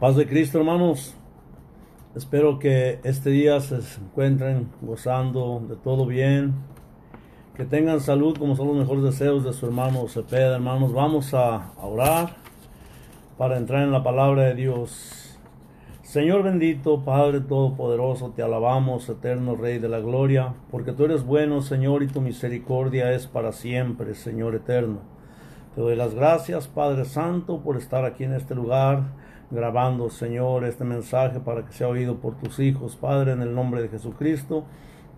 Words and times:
Paz 0.00 0.14
de 0.14 0.28
Cristo, 0.28 0.58
hermanos. 0.58 1.12
Espero 2.14 2.60
que 2.60 3.00
este 3.02 3.30
día 3.30 3.58
se 3.58 3.80
encuentren 4.00 4.68
gozando 4.80 5.60
de 5.68 5.74
todo 5.74 6.06
bien. 6.06 6.54
Que 7.56 7.64
tengan 7.64 7.98
salud 7.98 8.38
como 8.38 8.54
son 8.54 8.68
los 8.68 8.76
mejores 8.76 9.02
deseos 9.02 9.42
de 9.42 9.52
su 9.52 9.66
hermano 9.66 10.06
Cepeda. 10.06 10.54
Hermanos, 10.54 10.92
vamos 10.92 11.34
a 11.34 11.72
orar 11.82 12.36
para 13.36 13.56
entrar 13.56 13.82
en 13.82 13.90
la 13.90 14.04
palabra 14.04 14.44
de 14.44 14.54
Dios. 14.54 15.36
Señor 16.02 16.44
bendito, 16.44 17.04
Padre 17.04 17.40
Todopoderoso, 17.40 18.30
te 18.30 18.42
alabamos, 18.44 19.08
eterno 19.08 19.56
Rey 19.56 19.80
de 19.80 19.88
la 19.88 19.98
Gloria, 19.98 20.54
porque 20.70 20.92
tú 20.92 21.06
eres 21.06 21.24
bueno, 21.24 21.60
Señor, 21.60 22.04
y 22.04 22.06
tu 22.06 22.20
misericordia 22.20 23.12
es 23.14 23.26
para 23.26 23.50
siempre, 23.50 24.14
Señor 24.14 24.54
eterno. 24.54 25.00
Te 25.74 25.80
doy 25.80 25.96
las 25.96 26.14
gracias, 26.14 26.68
Padre 26.68 27.04
Santo, 27.04 27.62
por 27.62 27.76
estar 27.76 28.04
aquí 28.04 28.22
en 28.22 28.34
este 28.34 28.54
lugar 28.54 29.27
grabando, 29.50 30.10
Señor, 30.10 30.64
este 30.64 30.84
mensaje 30.84 31.40
para 31.40 31.64
que 31.64 31.72
sea 31.72 31.88
oído 31.88 32.16
por 32.16 32.34
tus 32.36 32.58
hijos, 32.58 32.96
Padre, 32.96 33.32
en 33.32 33.42
el 33.42 33.54
nombre 33.54 33.82
de 33.82 33.88
Jesucristo. 33.88 34.64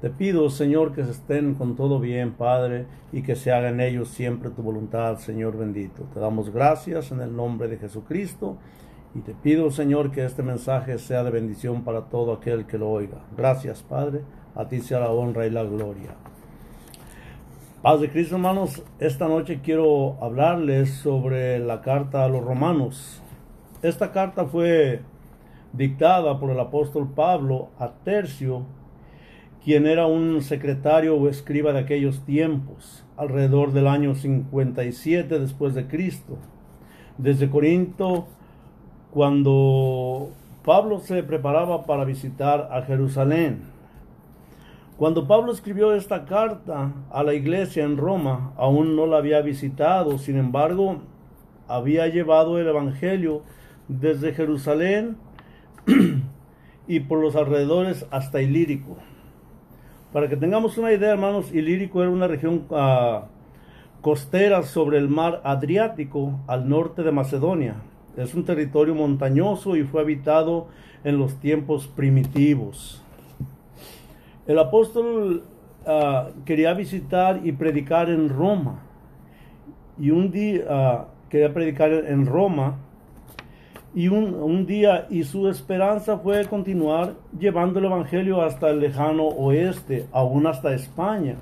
Te 0.01 0.09
pido, 0.09 0.49
Señor, 0.49 0.95
que 0.95 1.05
se 1.05 1.11
estén 1.11 1.55
con 1.55 1.77
todo 1.77 2.01
bien, 2.01 2.33
Padre, 2.33 2.87
y 3.13 3.23
que 3.23 3.37
se 3.37 3.53
haga 3.53 3.69
en 3.69 3.81
ellos 3.81 4.09
siempre 4.09 4.51
tu 4.51 4.63
voluntad, 4.63 5.19
Señor 5.19 5.59
bendito. 5.59 6.05
Te 6.15 6.21
damos 6.21 6.51
gracias 6.51 7.13
en 7.13 7.21
el 7.21 7.37
nombre 7.37 7.69
de 7.69 7.77
Jesucristo 7.77 8.57
y 9.15 9.21
te 9.21 9.35
pido, 9.35 9.71
Señor, 9.71 10.11
que 10.13 10.25
este 10.25 10.43
mensaje 10.43 10.99
sea 10.99 11.25
de 11.25 11.31
bendición 11.31 11.83
para 11.83 12.03
todo 12.03 12.33
aquel 12.33 12.67
que 12.67 12.79
lo 12.79 12.89
oiga. 12.89 13.19
Gracias, 13.37 13.83
Padre. 13.83 14.23
A 14.55 14.69
ti 14.69 14.81
sea 14.81 15.01
la 15.01 15.11
honra 15.11 15.47
y 15.47 15.51
la 15.51 15.65
gloria. 15.65 16.15
Paz 17.83 18.01
de 18.01 18.11
Cristo, 18.11 18.37
hermanos. 18.37 18.83
Esta 18.99 19.27
noche 19.27 19.61
quiero 19.63 20.17
hablarles 20.23 20.95
sobre 20.95 21.59
la 21.59 21.81
carta 21.83 22.25
a 22.25 22.29
los 22.29 22.45
romanos. 22.45 23.23
Esta 23.83 24.13
carta 24.13 24.45
fue 24.45 25.01
dictada 25.73 26.39
por 26.39 26.51
el 26.51 26.61
apóstol 26.61 27.09
Pablo 27.15 27.71
a 27.79 27.89
Tercio, 28.05 28.67
quien 29.65 29.87
era 29.87 30.07
un 30.07 30.43
secretario 30.43 31.17
o 31.17 31.29
escriba 31.29 31.73
de 31.73 31.79
aquellos 31.79 32.21
tiempos, 32.27 33.07
alrededor 33.17 33.73
del 33.73 33.87
año 33.87 34.15
57 34.15 35.39
después 35.39 35.75
de 35.75 35.87
Cristo. 35.87 36.37
Desde 37.17 37.49
Corinto, 37.49 38.27
cuando 39.11 40.29
Pablo 40.63 40.99
se 40.99 41.23
preparaba 41.23 41.87
para 41.87 42.05
visitar 42.05 42.69
a 42.71 42.83
Jerusalén. 42.83 43.63
Cuando 44.99 45.27
Pablo 45.27 45.53
escribió 45.53 45.95
esta 45.95 46.27
carta 46.27 46.93
a 47.11 47.23
la 47.23 47.33
iglesia 47.33 47.85
en 47.85 47.97
Roma, 47.97 48.53
aún 48.59 48.95
no 48.95 49.07
la 49.07 49.17
había 49.17 49.41
visitado, 49.41 50.19
sin 50.19 50.37
embargo, 50.37 50.99
había 51.67 52.07
llevado 52.09 52.59
el 52.59 52.69
Evangelio 52.69 53.43
desde 53.91 54.33
Jerusalén 54.33 55.17
y 56.87 57.01
por 57.01 57.21
los 57.21 57.35
alrededores 57.35 58.07
hasta 58.11 58.41
Ilírico. 58.41 58.97
Para 60.13 60.29
que 60.29 60.37
tengamos 60.37 60.79
una 60.79 60.93
idea, 60.93 61.11
hermanos, 61.11 61.53
Ilírico 61.53 62.01
era 62.01 62.11
una 62.11 62.29
región 62.29 62.67
uh, 62.71 63.27
costera 64.01 64.63
sobre 64.63 64.99
el 64.99 65.09
mar 65.09 65.41
Adriático 65.45 66.41
al 66.47 66.69
norte 66.69 67.03
de 67.03 67.11
Macedonia. 67.11 67.77
Es 68.17 68.35
un 68.35 68.45
territorio 68.45 68.95
montañoso 68.95 69.77
y 69.77 69.83
fue 69.83 70.03
habitado 70.03 70.69
en 71.05 71.19
los 71.19 71.41
tiempos 71.41 71.89
primitivos. 71.89 73.03
El 74.47 74.59
apóstol 74.59 75.45
uh, 75.87 76.45
quería 76.45 76.75
visitar 76.75 77.41
y 77.45 77.53
predicar 77.53 78.09
en 78.09 78.29
Roma. 78.29 78.83
Y 79.99 80.11
un 80.11 80.31
día 80.31 80.65
uh, 80.65 81.29
quería 81.29 81.53
predicar 81.53 81.93
en 81.93 82.27
Roma 82.27 82.79
y 83.95 84.09
un, 84.09 84.35
un, 84.35 84.67
día 84.67 85.07
y 85.11 85.25
su 85.25 85.49
esperanza 85.49 86.19
fue 86.19 86.47
continuar 86.47 87.15
llevando 87.39 87.79
el 87.79 87.87
Evangelio 87.87 88.43
hasta 88.43 88.71
el 88.71 88.81
lejano 88.81 89.25
oeste, 89.25 90.07
aún 90.13 90.47
hasta 90.47 90.75
España. 90.75 91.37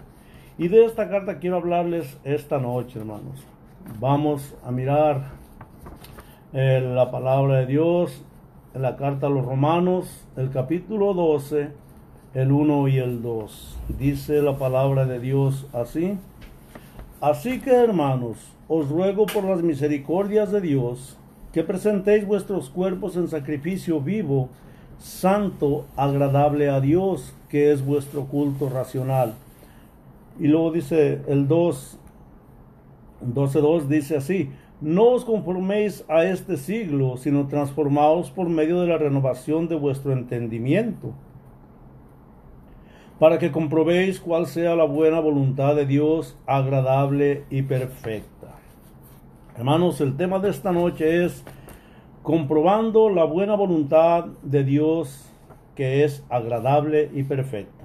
Y 0.56 0.69
de 0.69 0.84
esta 0.84 1.08
carta 1.08 1.38
quiero 1.38 1.56
hablarles 1.56 2.19
esta 2.25 2.58
noche, 2.58 2.98
hermanos. 2.98 3.47
Vamos 4.00 4.54
a 4.64 4.70
mirar 4.70 5.32
eh, 6.53 6.81
la 6.94 7.10
palabra 7.10 7.56
de 7.56 7.66
Dios 7.66 8.25
la 8.75 8.97
carta 8.97 9.26
a 9.26 9.31
los 9.31 9.44
romanos, 9.44 10.25
el 10.37 10.50
capítulo 10.50 11.14
12, 11.14 11.70
el 12.34 12.53
1 12.53 12.88
y 12.88 12.98
el 12.98 13.22
2. 13.22 13.78
Dice 13.98 14.42
la 14.42 14.56
palabra 14.56 15.04
de 15.04 15.19
Dios 15.19 15.66
así. 15.72 16.16
Así 17.20 17.60
que, 17.60 17.72
hermanos, 17.72 18.37
os 18.69 18.88
ruego 18.88 19.26
por 19.26 19.44
las 19.44 19.62
misericordias 19.62 20.53
de 20.53 20.60
Dios, 20.60 21.19
que 21.53 21.62
presentéis 21.62 22.26
vuestros 22.26 22.70
cuerpos 22.70 23.16
en 23.16 23.28
sacrificio 23.28 24.00
vivo, 24.00 24.48
santo, 24.98 25.86
agradable 25.97 26.69
a 26.69 26.81
Dios, 26.81 27.34
que 27.48 27.72
es 27.72 27.84
vuestro 27.84 28.26
culto 28.26 28.69
racional. 28.69 29.34
Y 30.38 30.48
luego 30.48 30.72
dice 30.72 31.22
el 31.28 31.48
2, 31.48 31.98
12.2 33.34 33.87
dice 33.87 34.16
así, 34.16 34.50
no 34.81 35.08
os 35.08 35.25
conforméis 35.25 36.04
a 36.08 36.25
este 36.25 36.56
siglo, 36.56 37.16
sino 37.16 37.48
transformaos 37.48 38.31
por 38.31 38.48
medio 38.48 38.81
de 38.81 38.87
la 38.87 38.98
renovación 38.98 39.66
de 39.66 39.75
vuestro 39.75 40.12
entendimiento, 40.12 41.12
para 43.19 43.38
que 43.38 43.50
comprobéis 43.50 44.20
cuál 44.20 44.47
sea 44.47 44.76
la 44.76 44.84
buena 44.84 45.19
voluntad 45.19 45.75
de 45.75 45.87
Dios, 45.87 46.37
agradable 46.47 47.42
y 47.50 47.62
perfecta. 47.62 48.57
Hermanos, 49.58 50.00
el 50.00 50.16
tema 50.16 50.38
de 50.38 50.50
esta 50.50 50.70
noche 50.70 51.24
es 51.24 51.42
comprobando 52.22 53.10
la 53.10 53.24
buena 53.24 53.56
voluntad 53.56 54.26
de 54.44 54.62
Dios 54.62 55.28
que 55.74 56.04
es 56.04 56.24
agradable 56.30 57.10
y 57.12 57.24
perfecta. 57.24 57.84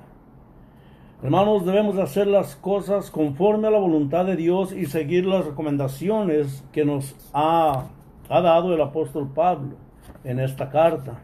Hermanos, 1.23 1.65
debemos 1.65 1.97
hacer 1.97 2.27
las 2.27 2.55
cosas 2.55 3.09
conforme 3.09 3.69
a 3.69 3.71
la 3.71 3.79
voluntad 3.79 4.23
de 4.23 4.35
Dios 4.35 4.71
y 4.71 4.85
seguir 4.85 5.25
las 5.25 5.45
recomendaciones 5.45 6.63
que 6.71 6.85
nos 6.85 7.15
ha, 7.33 7.87
ha 8.29 8.41
dado 8.41 8.75
el 8.75 8.81
apóstol 8.81 9.31
Pablo 9.33 9.75
en 10.23 10.39
esta 10.39 10.69
carta. 10.69 11.21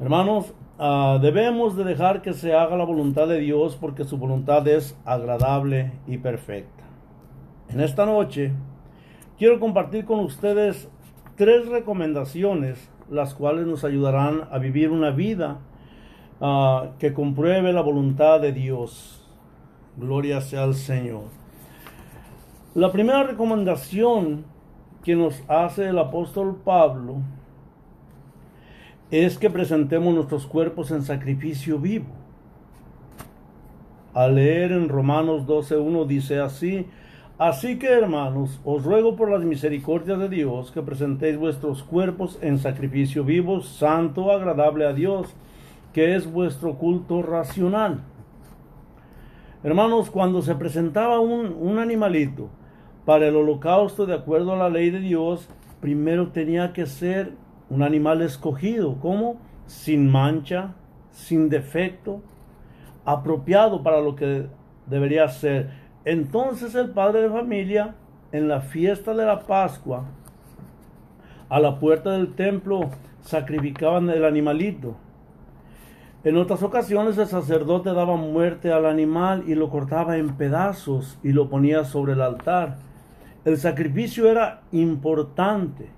Hermanos, 0.00 0.54
uh, 0.78 1.18
debemos 1.20 1.76
de 1.76 1.84
dejar 1.84 2.22
que 2.22 2.32
se 2.32 2.54
haga 2.54 2.78
la 2.78 2.84
voluntad 2.84 3.28
de 3.28 3.40
Dios 3.40 3.76
porque 3.78 4.04
su 4.04 4.16
voluntad 4.16 4.66
es 4.68 4.98
agradable 5.04 5.92
y 6.06 6.16
perfecta. 6.16 6.84
En 7.68 7.80
esta 7.82 8.06
noche 8.06 8.54
quiero 9.38 9.60
compartir 9.60 10.04
con 10.04 10.20
ustedes 10.20 10.88
tres 11.36 11.68
recomendaciones, 11.68 12.90
las 13.08 13.34
cuales 13.34 13.66
nos 13.66 13.84
ayudarán 13.84 14.48
a 14.50 14.58
vivir 14.58 14.90
una 14.90 15.10
vida 15.10 15.58
uh, 16.40 16.98
que 16.98 17.14
compruebe 17.14 17.72
la 17.72 17.80
voluntad 17.80 18.40
de 18.40 18.52
Dios. 18.52 19.24
Gloria 19.96 20.40
sea 20.40 20.64
al 20.64 20.74
Señor. 20.74 21.22
La 22.74 22.92
primera 22.92 23.22
recomendación 23.22 24.44
que 25.04 25.16
nos 25.16 25.42
hace 25.48 25.88
el 25.88 25.98
apóstol 25.98 26.60
Pablo 26.64 27.16
es 29.10 29.38
que 29.38 29.48
presentemos 29.48 30.14
nuestros 30.14 30.46
cuerpos 30.46 30.90
en 30.90 31.02
sacrificio 31.02 31.78
vivo. 31.78 32.06
Al 34.12 34.34
leer 34.34 34.72
en 34.72 34.88
Romanos 34.88 35.46
12.1 35.46 36.06
dice 36.06 36.40
así, 36.40 36.86
Así 37.38 37.78
que, 37.78 37.86
hermanos, 37.86 38.60
os 38.64 38.82
ruego 38.82 39.14
por 39.14 39.30
las 39.30 39.44
misericordias 39.44 40.18
de 40.18 40.28
Dios 40.28 40.72
que 40.72 40.82
presentéis 40.82 41.38
vuestros 41.38 41.84
cuerpos 41.84 42.36
en 42.42 42.58
sacrificio 42.58 43.22
vivo, 43.22 43.60
santo, 43.60 44.32
agradable 44.32 44.84
a 44.84 44.92
Dios, 44.92 45.32
que 45.92 46.16
es 46.16 46.28
vuestro 46.30 46.74
culto 46.74 47.22
racional. 47.22 48.00
Hermanos, 49.62 50.10
cuando 50.10 50.42
se 50.42 50.56
presentaba 50.56 51.20
un, 51.20 51.56
un 51.60 51.78
animalito 51.78 52.48
para 53.04 53.28
el 53.28 53.36
holocausto 53.36 54.04
de 54.04 54.14
acuerdo 54.14 54.54
a 54.54 54.56
la 54.56 54.68
ley 54.68 54.90
de 54.90 54.98
Dios, 54.98 55.48
primero 55.80 56.32
tenía 56.32 56.72
que 56.72 56.86
ser 56.86 57.34
un 57.70 57.84
animal 57.84 58.20
escogido, 58.20 58.96
como 58.98 59.36
sin 59.66 60.10
mancha, 60.10 60.74
sin 61.12 61.48
defecto, 61.48 62.20
apropiado 63.04 63.84
para 63.84 64.00
lo 64.00 64.16
que 64.16 64.46
debería 64.86 65.28
ser 65.28 65.87
entonces 66.04 66.74
el 66.74 66.90
padre 66.90 67.22
de 67.22 67.30
familia, 67.30 67.94
en 68.32 68.48
la 68.48 68.60
fiesta 68.60 69.14
de 69.14 69.24
la 69.24 69.40
Pascua, 69.40 70.04
a 71.48 71.60
la 71.60 71.78
puerta 71.78 72.10
del 72.12 72.34
templo, 72.34 72.90
sacrificaban 73.20 74.08
el 74.10 74.24
animalito. 74.24 74.96
En 76.24 76.36
otras 76.36 76.62
ocasiones 76.62 77.16
el 77.16 77.26
sacerdote 77.26 77.92
daba 77.92 78.16
muerte 78.16 78.72
al 78.72 78.86
animal 78.86 79.44
y 79.46 79.54
lo 79.54 79.70
cortaba 79.70 80.16
en 80.16 80.36
pedazos 80.36 81.18
y 81.22 81.32
lo 81.32 81.48
ponía 81.48 81.84
sobre 81.84 82.14
el 82.14 82.22
altar. 82.22 82.78
El 83.44 83.56
sacrificio 83.56 84.28
era 84.28 84.62
importante, 84.72 85.88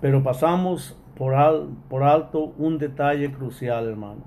pero 0.00 0.22
pasamos 0.22 0.98
por, 1.16 1.34
alto 1.34 2.52
un 2.58 2.78
detalle 2.78 3.32
crucial, 3.32 3.88
hermanos. 3.88 4.24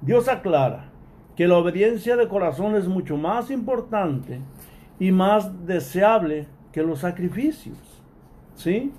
Dios 0.00 0.28
aclara 0.28 0.90
que 1.36 1.46
la 1.46 1.58
obediencia 1.58 2.16
de 2.16 2.28
corazón 2.28 2.76
es 2.76 2.88
mucho 2.88 3.16
más 3.16 3.50
importante 3.50 4.40
y 4.98 5.12
más 5.12 5.66
deseable 5.66 6.48
que 6.72 6.82
los 6.82 7.00
sacrificios. 7.00 7.76
¿Sí? 8.54 8.92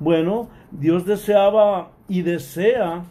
Bueno, 0.00 0.48
Dios 0.70 1.04
deseaba 1.04 1.90
y 2.08 2.22
desea 2.22 3.04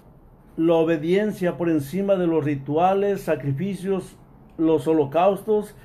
la 0.58 0.74
obediencia 0.74 1.56
por 1.56 1.70
encima 1.70 2.16
de 2.16 2.28
los 2.28 2.44
rituales, 2.44 3.22
sacrificios, 3.22 4.18
los 4.58 4.88
holocaustos 4.88 5.76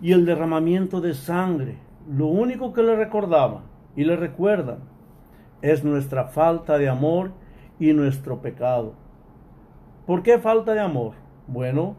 y 0.00 0.12
el 0.12 0.26
derramamiento 0.26 1.00
de 1.00 1.14
sangre. 1.14 1.78
Lo 2.08 2.26
único 2.26 2.74
que 2.74 2.82
le 2.82 2.96
recordaba 2.96 3.62
y 3.96 4.04
le 4.04 4.16
recuerda 4.16 4.78
es 5.62 5.82
nuestra 5.84 6.26
falta 6.26 6.76
de 6.76 6.88
amor 6.88 7.32
y 7.80 7.92
nuestro 7.94 8.42
pecado. 8.42 8.92
¿Por 10.06 10.22
qué 10.22 10.38
falta 10.38 10.74
de 10.74 10.80
amor? 10.80 11.23
Bueno, 11.46 11.96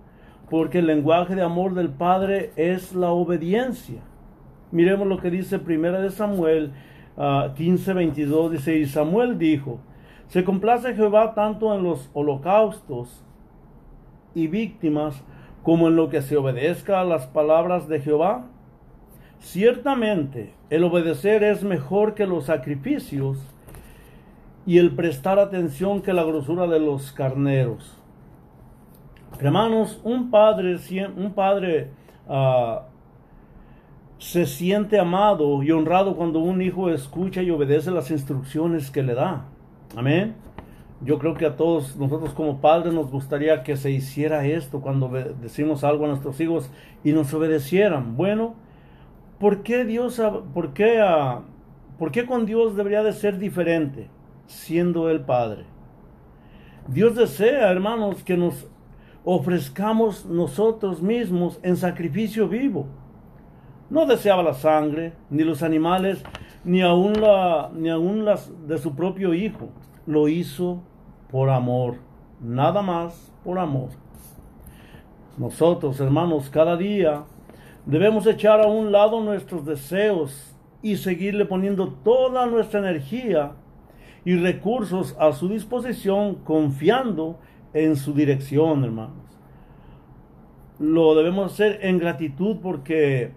porque 0.50 0.80
el 0.80 0.88
lenguaje 0.88 1.36
de 1.36 1.42
amor 1.42 1.74
del 1.74 1.90
Padre 1.90 2.52
es 2.56 2.94
la 2.94 3.12
obediencia. 3.12 4.02
Miremos 4.72 5.08
lo 5.08 5.18
que 5.18 5.32
dice 5.32 5.60
Primera 5.60 6.02
de 6.02 6.12
Samuel 6.12 6.72
15, 7.56 7.92
ah, 7.92 7.94
22, 7.94 8.52
dice, 8.52 8.78
y 8.78 8.86
Samuel 8.86 9.38
dijo, 9.38 9.80
se 10.28 10.44
complace 10.44 10.96
Jehová 10.96 11.34
tanto 11.34 11.74
en 11.74 11.84
los 11.84 12.10
holocaustos 12.14 13.24
y 14.34 14.48
víctimas 14.48 15.24
como 15.64 15.88
en 15.88 15.96
lo 15.96 16.10
que 16.10 16.22
se 16.22 16.36
obedezca 16.36 17.00
a 17.00 17.06
las 17.06 17.26
palabras 17.28 17.88
de 17.88 18.02
Jehová. 18.02 18.48
Ciertamente, 19.40 20.54
el 20.70 20.84
obedecer 20.84 21.44
es 21.44 21.64
mejor 21.64 22.16
que 22.16 22.28
los 22.28 22.46
sacrificios 22.46 23.38
y 24.66 24.80
el 24.80 24.96
prestar 24.96 25.40
atención 25.40 26.02
que 26.02 26.14
la 26.14 26.24
grosura 26.24 26.68
de 26.68 26.80
los 26.80 27.12
carneros. 27.12 28.05
Hermanos, 29.40 30.00
un 30.04 30.32
padre, 30.32 30.78
un 31.18 31.34
padre 31.34 31.90
uh, 32.28 32.80
se 34.18 34.46
siente 34.46 34.98
amado 34.98 35.62
y 35.62 35.72
honrado 35.72 36.16
cuando 36.16 36.40
un 36.40 36.62
hijo 36.62 36.90
escucha 36.90 37.42
y 37.42 37.52
obedece 37.52 37.92
las 37.92 38.12
instrucciones 38.12 38.90
que 38.92 39.04
le 39.04 39.14
da. 39.14 39.46
Amén. 39.96 40.36
Yo 41.02 41.20
creo 41.20 41.34
que 41.34 41.46
a 41.46 41.58
todos 41.58 41.98
nosotros 41.98 42.34
como 42.34 42.62
padres 42.62 42.94
nos 42.94 43.12
gustaría 43.12 43.64
que 43.64 43.76
se 43.76 43.92
hiciera 43.92 44.46
esto 44.46 44.80
cuando 44.80 45.10
decimos 45.42 45.84
algo 45.84 46.06
a 46.06 46.08
nuestros 46.08 46.40
hijos 46.40 46.72
y 47.04 47.12
nos 47.12 47.34
obedecieran. 47.34 48.16
Bueno, 48.16 48.56
¿por 49.38 49.64
qué 49.64 49.84
Dios, 49.84 50.22
por 50.54 50.74
qué, 50.74 51.04
por 52.00 52.12
qué 52.12 52.26
con 52.26 52.46
Dios 52.46 52.78
debería 52.78 53.04
de 53.04 53.12
ser 53.12 53.38
diferente 53.38 54.08
siendo 54.48 55.10
el 55.10 55.22
Padre? 55.22 55.66
Dios 56.88 57.16
desea, 57.16 57.70
hermanos, 57.70 58.24
que 58.24 58.38
nos 58.38 58.68
ofrezcamos 59.26 60.26
nosotros 60.26 61.02
mismos 61.02 61.60
en 61.64 61.76
sacrificio 61.76 62.48
vivo. 62.48 62.86
No 63.90 64.06
deseaba 64.06 64.44
la 64.44 64.54
sangre, 64.54 65.14
ni 65.32 65.44
los 65.44 65.64
animales, 65.64 66.24
ni 66.64 66.82
aún, 66.82 67.20
la, 67.20 67.72
ni 67.74 67.90
las 68.24 68.52
de 68.68 68.78
su 68.78 68.96
propio 68.96 69.34
hijo. 69.34 69.70
Lo 70.06 70.28
hizo 70.28 70.82
por 71.32 71.50
amor, 71.50 71.96
nada 72.40 72.84
más 72.84 73.32
por 73.44 73.58
amor. 73.58 73.90
Nosotros, 75.38 76.00
hermanos, 76.00 76.50
cada 76.50 76.78
día 76.78 77.24
debemos 77.86 78.28
echar 78.28 78.62
a 78.62 78.68
un 78.68 78.92
lado 78.92 79.22
nuestros 79.22 79.66
deseos 79.66 80.56
y 80.84 80.98
seguirle 80.98 81.46
poniendo 81.46 81.90
toda 81.90 82.46
nuestra 82.46 82.80
energía 82.80 83.54
y 84.24 84.36
recursos 84.36 85.16
a 85.20 85.34
su 85.34 85.50
disposición, 85.50 86.36
confiando 86.36 87.38
en 87.38 87.55
su 87.98 88.14
dirección, 88.14 88.84
hermanos. 88.84 89.26
Lo 90.80 91.14
debemos 91.16 91.54
hacer 91.54 91.80
en 91.82 92.00
gratitud 92.00 92.58
porque 92.62 93.32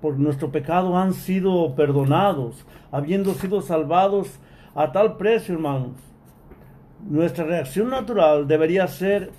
por 0.00 0.18
nuestro 0.18 0.50
pecado 0.50 0.96
han 0.96 1.12
sido 1.12 1.74
perdonados, 1.74 2.64
habiendo 2.90 3.34
sido 3.34 3.60
salvados 3.60 4.38
a 4.74 4.92
tal 4.92 5.16
precio, 5.16 5.54
hermanos. 5.54 5.92
Nuestra 7.08 7.44
reacción 7.44 7.90
natural 7.90 8.46
debería 8.46 8.86
ser 8.86 9.30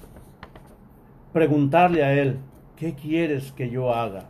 preguntarle 1.33 2.03
a 2.03 2.13
Él, 2.13 2.39
¿qué 2.75 2.93
quieres 2.93 3.51
que 3.51 3.69
yo 3.69 3.93
haga? 3.93 4.25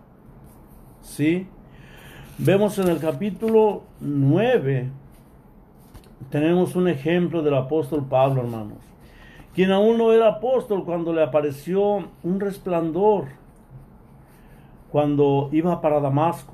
¿Sí? 1.02 1.48
Vemos 2.38 2.78
en 2.78 2.90
el 2.90 3.00
capítulo 3.00 3.84
9, 4.00 4.90
tenemos 6.30 6.76
un 6.76 6.88
ejemplo 6.88 7.42
del 7.42 7.56
apóstol 7.56 8.06
Pablo, 8.08 8.42
hermanos, 8.42 8.78
quien 9.58 9.72
aún 9.72 9.98
no 9.98 10.14
era 10.14 10.28
apóstol 10.28 10.86
cuando 10.86 11.12
le 11.12 11.24
apareció 11.24 12.08
un 12.22 12.40
resplandor 12.40 13.26
cuando 14.92 15.50
iba 15.52 15.82
para 15.82 16.00
Damasco. 16.00 16.54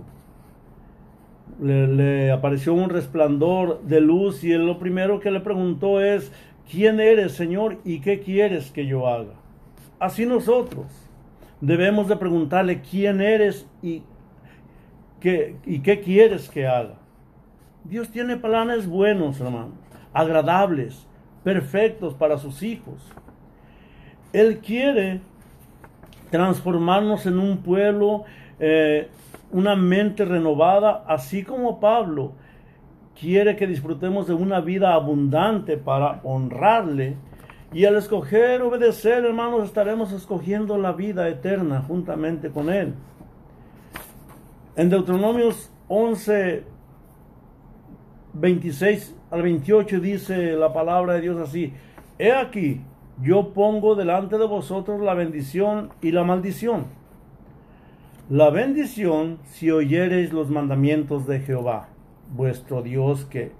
Le, 1.61 2.31
apareció 2.31 2.73
un 2.73 2.89
resplandor 2.89 3.81
de 3.81 3.99
luz 3.99 4.41
y 4.45 4.53
él 4.53 4.65
lo 4.65 4.79
primero 4.79 5.19
que 5.19 5.31
le 5.31 5.41
preguntó 5.41 5.99
es, 5.99 6.31
¿quién 6.71 7.01
eres, 7.01 7.33
Señor, 7.33 7.79
y 7.83 7.99
qué 7.99 8.21
quieres 8.21 8.71
que 8.71 8.85
yo 8.85 9.05
haga? 9.05 9.33
Así 9.99 10.25
nosotros 10.25 10.85
debemos 11.59 12.07
de 12.07 12.15
preguntarle, 12.15 12.79
¿quién 12.89 13.19
eres 13.19 13.67
y 13.81 14.03
qué, 15.19 15.57
y 15.65 15.79
qué 15.79 15.99
quieres 15.99 16.47
que 16.47 16.67
haga? 16.67 16.95
Dios 17.83 18.09
tiene 18.11 18.37
planes 18.37 18.87
buenos, 18.87 19.41
hermanos, 19.41 19.73
agradables, 20.13 21.05
perfectos 21.43 22.13
para 22.13 22.37
sus 22.37 22.63
hijos. 22.63 23.11
Él 24.31 24.59
quiere 24.59 25.21
transformarnos 26.31 27.25
en 27.25 27.37
un 27.37 27.57
pueblo, 27.57 28.23
eh, 28.59 29.09
una 29.51 29.75
mente 29.75 30.25
renovada, 30.25 31.03
así 31.07 31.43
como 31.43 31.79
Pablo 31.79 32.33
quiere 33.19 33.55
que 33.55 33.67
disfrutemos 33.67 34.27
de 34.27 34.33
una 34.33 34.59
vida 34.59 34.93
abundante 34.93 35.77
para 35.77 36.21
honrarle. 36.23 37.15
Y 37.71 37.85
al 37.85 37.95
escoger 37.95 38.61
obedecer, 38.61 39.25
hermanos, 39.25 39.63
estaremos 39.63 40.11
escogiendo 40.11 40.77
la 40.77 40.91
vida 40.91 41.27
eterna 41.27 41.83
juntamente 41.87 42.49
con 42.49 42.69
Él. 42.69 42.93
En 44.75 44.89
Deuteronomios 44.89 45.71
11, 45.87 46.63
26 48.33 49.15
al 49.33 49.41
28 49.41 49.99
dice 49.99 50.53
la 50.53 50.73
palabra 50.73 51.13
de 51.15 51.21
Dios 51.21 51.37
así, 51.39 51.73
He 52.19 52.31
aquí, 52.31 52.81
yo 53.19 53.51
pongo 53.51 53.95
delante 53.95 54.37
de 54.37 54.45
vosotros 54.45 55.01
la 55.01 55.15
bendición 55.15 55.89
y 56.03 56.11
la 56.11 56.23
maldición. 56.23 56.85
La 58.29 58.51
bendición 58.51 59.39
si 59.45 59.71
oyereis 59.71 60.31
los 60.31 60.51
mandamientos 60.51 61.25
de 61.25 61.39
Jehová, 61.39 61.89
vuestro 62.31 62.83
Dios, 62.83 63.25
que 63.25 63.51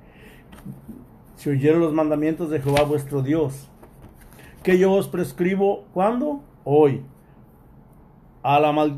si 1.37 1.49
oyereis 1.49 1.79
los 1.79 1.93
mandamientos 1.93 2.51
de 2.51 2.61
Jehová, 2.61 2.83
vuestro 2.83 3.23
Dios, 3.23 3.67
que 4.61 4.77
yo 4.77 4.93
os 4.93 5.07
prescribo, 5.07 5.85
¿cuándo? 5.91 6.43
Hoy. 6.65 7.01
A 8.43 8.59
la 8.59 8.71
mal 8.71 8.97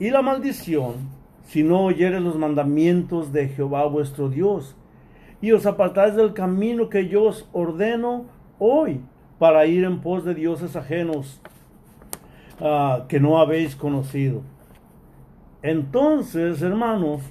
y 0.00 0.10
la 0.10 0.22
maldición 0.22 1.08
si 1.44 1.62
no 1.62 1.84
oyereis 1.84 2.20
los 2.20 2.36
mandamientos 2.36 3.32
de 3.32 3.48
Jehová, 3.48 3.86
vuestro 3.86 4.28
Dios, 4.28 4.74
y 5.46 5.52
os 5.52 5.64
apartáis 5.64 6.16
del 6.16 6.32
camino 6.32 6.88
que 6.88 7.06
yo 7.06 7.22
os 7.22 7.48
ordeno 7.52 8.24
hoy 8.58 9.00
para 9.38 9.64
ir 9.64 9.84
en 9.84 10.00
pos 10.00 10.24
de 10.24 10.34
dioses 10.34 10.74
ajenos 10.74 11.40
ah, 12.60 13.04
que 13.08 13.20
no 13.20 13.38
habéis 13.38 13.76
conocido. 13.76 14.42
Entonces, 15.62 16.62
hermanos, 16.62 17.22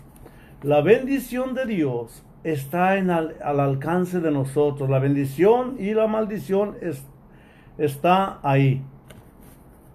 la 0.63 0.79
bendición 0.79 1.53
de 1.55 1.65
Dios 1.65 2.23
está 2.45 2.95
en 2.95 3.11
al, 3.11 3.35
alcance 3.41 4.21
de 4.21 4.31
nosotros. 4.31 4.89
La 4.89 4.99
bendición 4.99 5.75
y 5.77 5.93
la 5.93 6.07
maldición 6.07 6.77
está 7.77 8.39
ahí. 8.43 8.81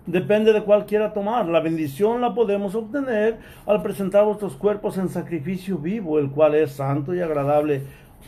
Depende 0.04 0.52
de 0.52 0.62
cuál 0.62 0.84
quiera 0.84 1.14
tomar. 1.14 1.46
La 1.46 1.60
bendición 1.60 2.20
la 2.20 2.34
podemos 2.34 2.74
obtener 2.74 3.38
al 3.64 3.80
presentar 3.80 4.26
vuestros 4.26 4.56
cuerpos 4.56 4.98
en 4.98 5.08
sacrificio 5.08 5.78
vivo, 5.78 6.18
el 6.18 6.30
cual 6.30 6.54
es 6.54 6.72
santo 6.72 7.14
y 7.14 7.20
agradable 7.20 7.84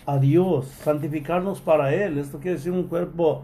a 0.07 0.19
Dios. 0.19 0.67
Santificarnos 0.67 1.61
para 1.61 1.95
Él. 1.95 2.19
Esto 2.19 2.39
quiere 2.39 2.57
decir 2.57 2.73
un 2.73 2.85
cuerpo 2.85 3.43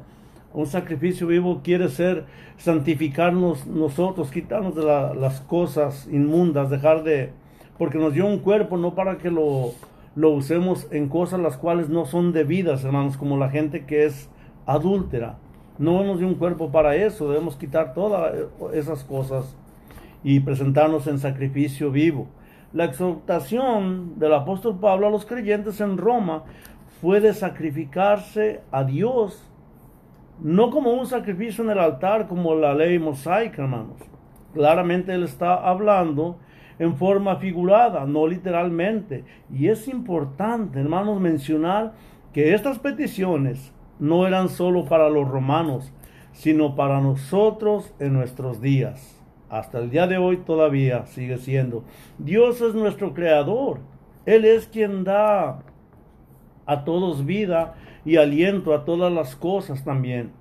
un 0.53 0.67
sacrificio 0.67 1.27
vivo 1.27 1.61
quiere 1.63 1.89
ser 1.89 2.25
santificarnos 2.57 3.67
nosotros, 3.67 4.31
quitarnos 4.31 4.75
de 4.75 4.85
las 4.85 5.41
cosas 5.43 6.09
inmundas, 6.11 6.71
dejar 6.71 7.05
de... 7.05 7.33
Porque 7.77 7.99
nos 7.99 8.15
dio 8.15 8.27
un 8.27 8.39
cuerpo 8.39 8.77
no 8.77 8.95
para 8.95 9.19
que 9.19 9.31
lo, 9.31 9.73
lo 10.17 10.31
usemos 10.31 10.89
en 10.91 11.09
cosas 11.09 11.39
las 11.41 11.57
cuales 11.57 11.89
no 11.91 12.07
son 12.07 12.33
debidas, 12.33 12.83
hermanos, 12.85 13.17
como 13.17 13.37
la 13.37 13.51
gente 13.51 13.85
que 13.85 14.05
es 14.05 14.29
adúltera. 14.67 15.39
No 15.79 16.03
nos 16.03 16.19
dio 16.19 16.27
un 16.27 16.35
cuerpo 16.35 16.73
para 16.73 16.97
eso, 16.97 17.29
debemos 17.29 17.55
quitar 17.57 17.95
todas 17.95 18.35
esas 18.73 19.05
cosas 19.05 19.55
y 20.25 20.41
presentarnos 20.41 21.07
en 21.07 21.21
sacrificio 21.21 21.93
vivo. 21.93 22.27
La 22.73 22.85
exhortación 22.85 24.19
del 24.19 24.35
apóstol 24.35 24.79
Pablo 24.79 25.07
a 25.07 25.11
los 25.11 25.25
creyentes 25.25 25.81
en 25.81 25.97
Roma 25.97 26.45
fue 27.01 27.21
de 27.21 27.33
sacrificarse 27.33 28.61
a 28.71 28.85
Dios 28.85 29.49
no 30.41 30.71
como 30.71 30.93
un 30.93 31.07
sacrificio 31.07 31.65
en 31.65 31.71
el 31.71 31.79
altar 31.79 32.29
como 32.29 32.55
la 32.55 32.75
ley 32.75 32.99
mosaica, 32.99 33.63
hermanos. 33.63 33.97
Claramente 34.53 35.15
él 35.15 35.25
está 35.25 35.55
hablando 35.55 36.39
en 36.79 36.95
forma 36.97 37.37
figurada, 37.37 38.05
no 38.05 38.27
literalmente. 38.27 39.25
Y 39.53 39.69
es 39.69 39.89
importante, 39.89 40.79
hermanos, 40.79 41.21
mencionar 41.21 41.95
que 42.33 42.55
estas 42.55 42.79
peticiones 42.79 43.73
no 43.99 44.27
eran 44.27 44.49
solo 44.49 44.85
para 44.85 45.09
los 45.09 45.27
romanos, 45.27 45.93
sino 46.33 46.77
para 46.77 47.01
nosotros 47.01 47.93
en 47.99 48.13
nuestros 48.13 48.61
días. 48.61 49.18
Hasta 49.51 49.79
el 49.79 49.91
día 49.91 50.07
de 50.07 50.19
hoy 50.19 50.39
todavía 50.39 51.07
sigue 51.07 51.39
siendo. 51.39 51.85
Dios 52.19 52.61
es 52.61 52.75
nuestro 52.75 53.15
creador. 53.15 53.81
Él 54.27 54.45
es 54.45 54.67
quien 54.67 55.05
da 55.05 55.63
a 56.67 56.85
todos 56.85 57.25
vida 57.25 57.75
y 58.05 58.17
aliento 58.17 58.75
a 58.75 58.85
todas 58.85 59.13
las 59.13 59.35
cosas 59.37 59.85
también. 59.85 60.33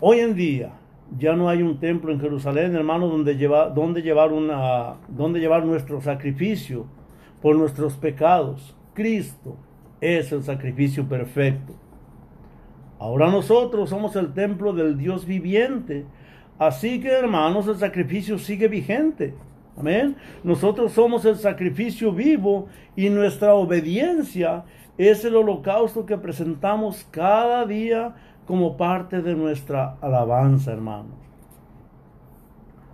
Hoy 0.00 0.20
en 0.20 0.34
día 0.34 0.72
ya 1.18 1.34
no 1.34 1.48
hay 1.48 1.62
un 1.62 1.78
templo 1.78 2.12
en 2.12 2.20
Jerusalén, 2.20 2.74
hermano, 2.74 3.08
donde, 3.08 3.34
donde, 3.74 4.02
llevar, 4.02 4.32
una, 4.32 4.94
donde 5.08 5.40
llevar 5.40 5.64
nuestro 5.64 6.00
sacrificio 6.00 6.86
por 7.40 7.56
nuestros 7.56 7.96
pecados. 7.96 8.76
Cristo 8.94 9.56
es 10.00 10.32
el 10.32 10.42
sacrificio 10.42 11.08
perfecto. 11.08 11.74
Ahora 12.98 13.30
nosotros 13.30 13.90
somos 13.90 14.14
el 14.14 14.32
templo 14.32 14.72
del 14.72 14.96
Dios 14.96 15.26
viviente. 15.26 16.06
Así 16.58 17.00
que, 17.00 17.08
hermanos, 17.08 17.66
el 17.66 17.76
sacrificio 17.76 18.38
sigue 18.38 18.68
vigente. 18.68 19.34
Amén. 19.76 20.16
Nosotros 20.44 20.92
somos 20.92 21.24
el 21.24 21.36
sacrificio 21.36 22.12
vivo 22.12 22.68
y 22.94 23.08
nuestra 23.08 23.54
obediencia 23.54 24.64
es 24.98 25.24
el 25.24 25.34
holocausto 25.36 26.04
que 26.04 26.18
presentamos 26.18 27.06
cada 27.10 27.64
día 27.64 28.14
como 28.46 28.76
parte 28.76 29.22
de 29.22 29.34
nuestra 29.34 29.96
alabanza, 30.00 30.72
hermanos. 30.72 31.16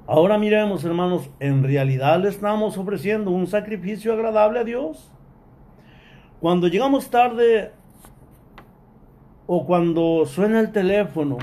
Ahora 0.06 0.38
miremos, 0.38 0.84
hermanos, 0.84 1.28
en 1.38 1.62
realidad 1.62 2.20
le 2.20 2.28
estamos 2.28 2.78
ofreciendo 2.78 3.30
un 3.30 3.46
sacrificio 3.46 4.12
agradable 4.12 4.60
a 4.60 4.64
Dios. 4.64 5.12
Cuando 6.40 6.68
llegamos 6.68 7.10
tarde 7.10 7.72
o 9.46 9.66
cuando 9.66 10.24
suena 10.24 10.60
el 10.60 10.72
teléfono 10.72 11.36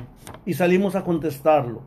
y 0.45 0.53
salimos 0.53 0.95
a 0.95 1.03
contestarlo, 1.03 1.81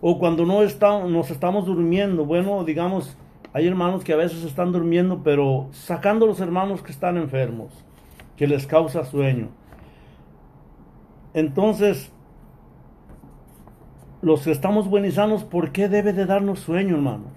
o 0.00 0.18
cuando 0.18 0.46
no 0.46 0.62
estamos, 0.62 1.10
nos 1.10 1.30
estamos 1.30 1.66
durmiendo, 1.66 2.24
bueno, 2.24 2.64
digamos, 2.64 3.16
hay 3.52 3.66
hermanos 3.66 4.04
que 4.04 4.12
a 4.12 4.16
veces 4.16 4.44
están 4.44 4.72
durmiendo, 4.72 5.22
pero 5.22 5.68
sacando 5.72 6.26
los 6.26 6.40
hermanos 6.40 6.82
que 6.82 6.92
están 6.92 7.16
enfermos, 7.16 7.72
que 8.36 8.46
les 8.46 8.66
causa 8.66 9.04
sueño. 9.04 9.48
Entonces, 11.34 12.12
los 14.22 14.42
que 14.42 14.52
estamos 14.52 14.88
buenizanos, 14.88 15.44
¿por 15.44 15.72
qué 15.72 15.88
debe 15.88 16.12
de 16.12 16.26
darnos 16.26 16.60
sueño, 16.60 16.96
hermanos? 16.96 17.32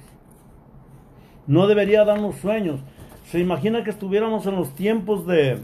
No 1.47 1.67
debería 1.67 2.05
darnos 2.05 2.35
sueños. 2.35 2.81
Se 3.25 3.39
imagina 3.39 3.83
que 3.83 3.89
estuviéramos 3.89 4.45
en 4.45 4.55
los 4.55 4.73
tiempos 4.75 5.25
de 5.25 5.59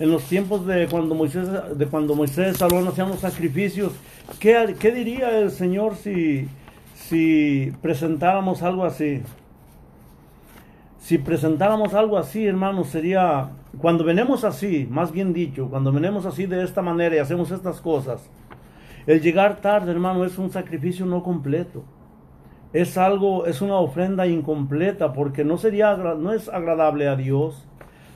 en 0.00 0.10
los 0.10 0.24
tiempos 0.24 0.66
de 0.66 0.88
cuando 0.88 1.14
Moisés 1.14 1.48
de 1.76 1.86
cuando 1.86 2.16
Moisés 2.16 2.56
Salón 2.56 2.88
hacían 2.88 3.10
los 3.10 3.20
sacrificios, 3.20 3.92
¿qué, 4.40 4.74
¿qué, 4.80 4.90
diría 4.90 5.38
el 5.38 5.50
Señor 5.50 5.94
si 5.94 6.48
si 6.94 7.72
presentáramos 7.82 8.62
algo 8.62 8.84
así? 8.84 9.22
Si 10.98 11.18
presentáramos 11.18 11.94
algo 11.94 12.18
así, 12.18 12.46
hermanos, 12.46 12.88
sería 12.88 13.50
cuando 13.78 14.02
venemos 14.02 14.42
así, 14.44 14.88
más 14.90 15.12
bien 15.12 15.32
dicho, 15.32 15.68
cuando 15.68 15.92
venemos 15.92 16.26
así 16.26 16.46
de 16.46 16.64
esta 16.64 16.82
manera 16.82 17.16
y 17.16 17.18
hacemos 17.18 17.50
estas 17.50 17.80
cosas, 17.80 18.28
el 19.06 19.20
llegar 19.20 19.60
tarde, 19.60 19.92
hermano, 19.92 20.24
es 20.24 20.38
un 20.38 20.50
sacrificio 20.50 21.06
no 21.06 21.22
completo. 21.22 21.84
Es 22.72 22.96
algo, 22.96 23.46
es 23.46 23.60
una 23.60 23.76
ofrenda 23.76 24.26
incompleta 24.26 25.12
porque 25.12 25.44
no 25.44 25.58
sería, 25.58 25.96
no 25.96 26.32
es 26.32 26.48
agradable 26.48 27.08
a 27.08 27.16
Dios. 27.16 27.66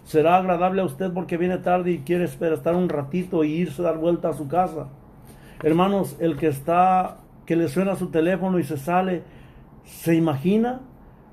Será 0.04 0.36
agradable 0.36 0.82
a 0.82 0.84
usted 0.84 1.12
porque 1.12 1.38
viene 1.38 1.58
tarde 1.58 1.92
y 1.92 1.98
quiere 2.00 2.24
estar 2.24 2.74
un 2.74 2.88
ratito 2.88 3.42
e 3.42 3.48
irse 3.48 3.80
a 3.80 3.86
dar 3.86 3.98
vuelta 3.98 4.28
a 4.28 4.34
su 4.34 4.48
casa. 4.48 4.88
Hermanos, 5.62 6.16
el 6.20 6.36
que 6.36 6.48
está, 6.48 7.18
que 7.46 7.56
le 7.56 7.68
suena 7.68 7.96
su 7.96 8.08
teléfono 8.08 8.58
y 8.58 8.64
se 8.64 8.76
sale, 8.76 9.22
¿se 9.84 10.14
imagina 10.14 10.80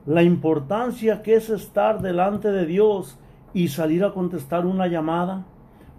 la 0.06 0.24
importancia 0.24 1.22
que 1.22 1.36
es 1.36 1.50
estar 1.50 2.02
delante 2.02 2.52
de 2.52 2.66
Dios 2.66 3.20
y 3.54 3.68
salir 3.68 4.06
a 4.06 4.14
contestar 4.14 4.66
una 4.66 4.88
llamada 4.88 5.44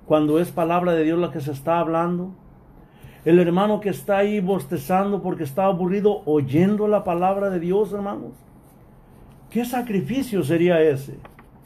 cuando 0.07 0.41
es 0.41 0.51
palabra 0.51 0.93
de 0.93 1.05
Dios 1.05 1.19
la 1.19 1.31
que 1.31 1.41
se 1.41 1.53
está 1.53 1.79
hablando? 1.79 2.31
El 3.27 3.39
hermano 3.39 3.81
que 3.81 3.91
está 3.91 4.17
ahí 4.19 4.41
bostezando 4.41 5.23
porque 5.23 5.45
está 5.45 5.67
aburrido 5.67 6.23
oyendo 6.25 6.89
la 6.89 7.05
palabra 7.05 7.51
de 7.51 7.61
Dios, 7.61 7.93
hermanos. 7.93 8.33
¿Qué 9.51 9.67
sacrificio 9.67 10.43
sería 10.43 10.81
ese? 10.81 11.19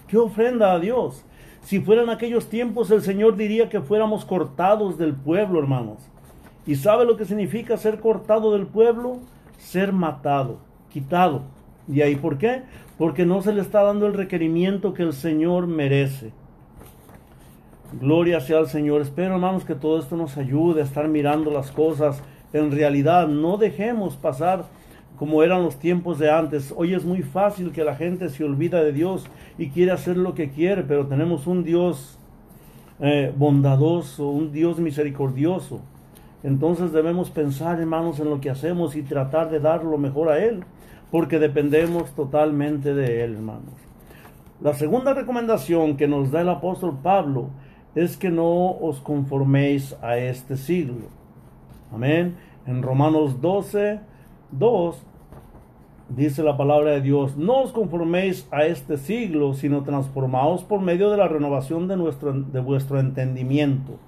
¿Qué 0.08 0.16
ofrenda 0.16 0.72
a 0.72 0.78
Dios? 0.78 1.24
Si 1.62 1.80
fueran 1.80 2.10
aquellos 2.10 2.48
tiempos, 2.48 2.90
el 2.90 3.02
Señor 3.02 3.36
diría 3.36 3.68
que 3.68 3.80
fuéramos 3.80 4.24
cortados 4.24 4.98
del 4.98 5.14
pueblo, 5.14 5.58
hermanos. 5.58 5.98
¿Y 6.64 6.76
sabe 6.76 7.04
lo 7.04 7.16
que 7.16 7.24
significa 7.24 7.76
ser 7.76 8.00
cortado 8.00 8.52
del 8.52 8.66
pueblo? 8.66 9.18
Ser 9.58 9.92
matado, 9.92 10.58
quitado. 10.92 11.42
¿Y 11.88 12.02
ahí 12.02 12.16
por 12.16 12.38
qué? 12.38 12.62
Porque 12.98 13.26
no 13.26 13.42
se 13.42 13.52
le 13.52 13.60
está 13.60 13.82
dando 13.82 14.06
el 14.06 14.14
requerimiento 14.14 14.94
que 14.94 15.02
el 15.02 15.12
Señor 15.12 15.66
merece. 15.66 16.32
Gloria 18.00 18.40
sea 18.40 18.58
al 18.58 18.68
Señor. 18.68 19.00
Espero, 19.00 19.34
hermanos, 19.34 19.64
que 19.64 19.74
todo 19.74 19.98
esto 19.98 20.16
nos 20.16 20.36
ayude 20.36 20.80
a 20.82 20.84
estar 20.84 21.08
mirando 21.08 21.50
las 21.50 21.70
cosas 21.70 22.22
en 22.52 22.70
realidad. 22.70 23.28
No 23.28 23.56
dejemos 23.56 24.16
pasar 24.16 24.66
como 25.16 25.42
eran 25.42 25.62
los 25.62 25.78
tiempos 25.78 26.18
de 26.18 26.30
antes. 26.30 26.72
Hoy 26.76 26.94
es 26.94 27.04
muy 27.04 27.22
fácil 27.22 27.72
que 27.72 27.84
la 27.84 27.96
gente 27.96 28.28
se 28.28 28.44
olvida 28.44 28.82
de 28.82 28.92
Dios 28.92 29.26
y 29.58 29.70
quiere 29.70 29.92
hacer 29.92 30.16
lo 30.16 30.34
que 30.34 30.50
quiere, 30.50 30.82
pero 30.82 31.06
tenemos 31.06 31.46
un 31.46 31.64
Dios 31.64 32.18
eh, 33.00 33.32
bondadoso, 33.36 34.28
un 34.28 34.52
Dios 34.52 34.78
misericordioso. 34.78 35.80
Entonces 36.42 36.92
debemos 36.92 37.30
pensar, 37.30 37.80
hermanos, 37.80 38.20
en 38.20 38.30
lo 38.30 38.40
que 38.40 38.50
hacemos 38.50 38.94
y 38.94 39.02
tratar 39.02 39.50
de 39.50 39.60
dar 39.60 39.84
lo 39.84 39.98
mejor 39.98 40.28
a 40.28 40.38
Él, 40.38 40.64
porque 41.10 41.38
dependemos 41.38 42.14
totalmente 42.14 42.94
de 42.94 43.24
Él, 43.24 43.34
hermanos. 43.34 43.74
La 44.60 44.74
segunda 44.74 45.12
recomendación 45.12 45.96
que 45.96 46.08
nos 46.08 46.30
da 46.30 46.40
el 46.40 46.48
apóstol 46.48 46.98
Pablo 47.02 47.50
es 47.94 48.16
que 48.16 48.30
no 48.30 48.70
os 48.70 49.00
conforméis 49.00 49.96
a 50.02 50.18
este 50.18 50.56
siglo. 50.56 51.08
Amén. 51.92 52.36
En 52.66 52.82
Romanos 52.82 53.40
12, 53.40 54.00
2 54.52 55.06
dice 56.08 56.42
la 56.42 56.56
palabra 56.56 56.92
de 56.92 57.00
Dios, 57.00 57.36
no 57.36 57.62
os 57.62 57.72
conforméis 57.72 58.48
a 58.50 58.64
este 58.64 58.96
siglo, 58.96 59.54
sino 59.54 59.82
transformaos 59.82 60.62
por 60.62 60.80
medio 60.80 61.10
de 61.10 61.16
la 61.16 61.28
renovación 61.28 61.88
de, 61.88 61.96
nuestro, 61.96 62.32
de 62.32 62.60
vuestro 62.60 63.00
entendimiento, 63.00 63.98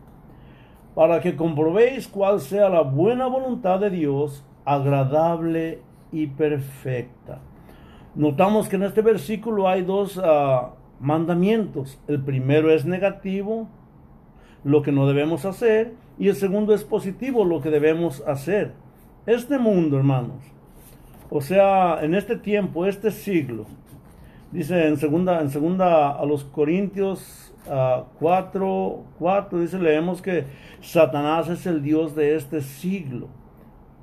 para 0.94 1.20
que 1.20 1.36
comprobéis 1.36 2.06
cuál 2.06 2.40
sea 2.40 2.68
la 2.68 2.82
buena 2.82 3.26
voluntad 3.26 3.80
de 3.80 3.90
Dios, 3.90 4.44
agradable 4.64 5.80
y 6.12 6.28
perfecta. 6.28 7.40
Notamos 8.14 8.68
que 8.68 8.76
en 8.76 8.84
este 8.84 9.02
versículo 9.02 9.68
hay 9.68 9.82
dos 9.82 10.20
ah, 10.22 10.70
mandamientos. 11.00 12.00
El 12.08 12.20
primero 12.20 12.70
es 12.72 12.84
negativo 12.84 13.68
lo 14.64 14.82
que 14.82 14.92
no 14.92 15.06
debemos 15.06 15.44
hacer 15.44 15.94
y 16.18 16.28
el 16.28 16.34
segundo 16.34 16.74
es 16.74 16.84
positivo, 16.84 17.44
lo 17.44 17.60
que 17.60 17.70
debemos 17.70 18.22
hacer. 18.26 18.72
Este 19.28 19.58
mundo, 19.58 19.98
hermanos, 19.98 20.42
o 21.28 21.42
sea, 21.42 22.02
en 22.02 22.14
este 22.14 22.34
tiempo, 22.34 22.86
este 22.86 23.10
siglo, 23.10 23.66
dice 24.52 24.88
en 24.88 24.96
segunda, 24.96 25.42
en 25.42 25.50
segunda 25.50 26.12
a 26.12 26.24
los 26.24 26.44
Corintios 26.44 27.52
4, 28.20 29.04
4, 29.18 29.60
dice, 29.60 29.78
leemos 29.78 30.22
que 30.22 30.46
Satanás 30.80 31.46
es 31.50 31.66
el 31.66 31.82
Dios 31.82 32.16
de 32.16 32.36
este 32.36 32.62
siglo. 32.62 33.28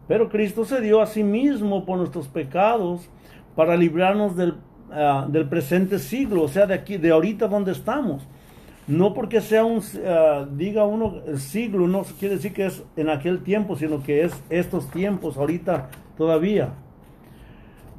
Pero 0.07 0.29
Cristo 0.29 0.63
se 0.63 0.79
dio 0.79 1.01
a 1.01 1.07
sí 1.07 1.23
mismo 1.23 1.87
por 1.87 1.97
nuestros 1.97 2.27
pecados 2.27 3.09
para 3.55 3.75
librarnos 3.75 4.35
del, 4.35 4.53
ah, 4.91 5.25
del 5.27 5.49
presente 5.49 5.97
siglo, 5.97 6.43
o 6.43 6.47
sea, 6.47 6.67
de 6.67 6.75
aquí, 6.75 6.97
de 6.97 7.09
ahorita 7.09 7.47
donde 7.47 7.71
estamos. 7.71 8.27
No 8.87 9.13
porque 9.13 9.41
sea 9.41 9.65
un, 9.65 9.81
eh, 9.95 10.45
diga 10.51 10.85
uno 10.85 11.21
siglo, 11.37 11.87
no 11.87 12.03
quiere 12.19 12.35
decir 12.35 12.53
que 12.53 12.67
es 12.67 12.83
en 12.95 13.09
aquel 13.09 13.41
tiempo, 13.41 13.75
sino 13.75 14.03
que 14.03 14.23
es 14.23 14.43
estos 14.49 14.89
tiempos, 14.91 15.37
ahorita 15.37 15.89
todavía. 16.17 16.73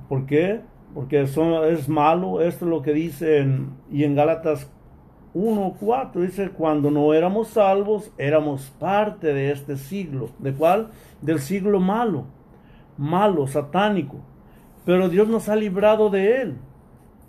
¿Por 0.08 0.26
qué? 0.26 0.60
Porque 0.94 1.22
es 1.22 1.88
malo, 1.88 2.40
esto 2.40 2.64
es 2.64 2.70
lo 2.70 2.82
que 2.82 2.92
dice 2.92 3.46
y 3.90 4.04
en 4.04 4.14
Gálatas 4.14 4.70
1.4 5.36 6.20
dice, 6.20 6.50
cuando 6.50 6.90
no 6.90 7.12
éramos 7.12 7.48
salvos, 7.48 8.10
éramos 8.16 8.70
parte 8.78 9.34
de 9.34 9.50
este 9.50 9.76
siglo. 9.76 10.30
¿De 10.38 10.54
cuál? 10.54 10.88
Del 11.20 11.40
siglo 11.40 11.78
malo, 11.78 12.24
malo, 12.96 13.46
satánico. 13.46 14.16
Pero 14.86 15.10
Dios 15.10 15.28
nos 15.28 15.50
ha 15.50 15.56
librado 15.56 16.08
de 16.08 16.40
él. 16.40 16.56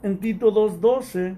En 0.04 0.20
Tito 0.20 0.54
2.12 0.54 1.36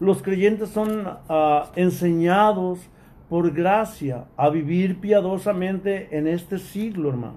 los 0.00 0.22
creyentes 0.22 0.70
son 0.70 1.06
ah, 1.28 1.70
enseñados 1.76 2.80
por 3.28 3.52
gracia 3.52 4.24
a 4.36 4.48
vivir 4.48 4.98
piadosamente 4.98 6.16
en 6.16 6.26
este 6.26 6.58
siglo, 6.58 7.10
hermanos. 7.10 7.36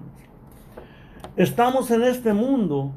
Estamos 1.36 1.90
en 1.90 2.02
este 2.02 2.32
mundo, 2.32 2.92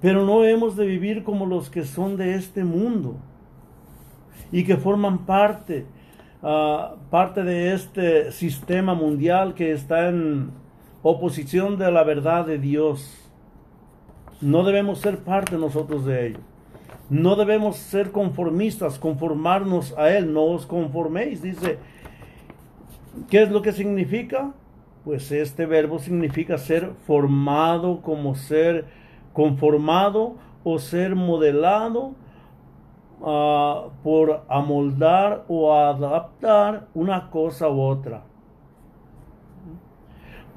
pero 0.00 0.26
no 0.26 0.44
hemos 0.44 0.76
de 0.76 0.86
vivir 0.86 1.22
como 1.22 1.46
los 1.46 1.70
que 1.70 1.84
son 1.84 2.16
de 2.16 2.34
este 2.34 2.64
mundo. 2.64 3.16
y 4.54 4.64
que 4.64 4.76
forman 4.76 5.24
parte, 5.24 5.86
ah, 6.42 6.96
parte 7.10 7.42
de 7.42 7.72
este 7.72 8.32
sistema 8.32 8.92
mundial 8.92 9.54
que 9.54 9.72
está 9.72 10.10
en 10.10 10.50
oposición 11.02 11.78
de 11.78 11.90
la 11.90 12.04
verdad 12.04 12.44
de 12.46 12.58
Dios. 12.58 13.18
No 14.42 14.62
debemos 14.62 14.98
ser 14.98 15.20
parte 15.20 15.56
nosotros 15.56 16.04
de 16.04 16.26
ello. 16.26 16.40
No 17.12 17.36
debemos 17.36 17.76
ser 17.76 18.10
conformistas, 18.10 18.98
conformarnos 18.98 19.92
a 19.98 20.08
Él. 20.08 20.32
No 20.32 20.44
os 20.44 20.64
conforméis, 20.64 21.42
dice. 21.42 21.76
¿Qué 23.28 23.42
es 23.42 23.50
lo 23.50 23.60
que 23.60 23.72
significa? 23.72 24.54
Pues 25.04 25.30
este 25.30 25.66
verbo 25.66 25.98
significa 25.98 26.56
ser 26.56 26.92
formado 27.06 28.00
como 28.00 28.34
ser 28.34 28.86
conformado 29.34 30.36
o 30.64 30.78
ser 30.78 31.14
modelado 31.14 32.14
uh, 33.20 33.90
por 34.02 34.46
amoldar 34.48 35.44
o 35.48 35.74
adaptar 35.74 36.86
una 36.94 37.28
cosa 37.28 37.68
u 37.68 37.78
otra. 37.82 38.22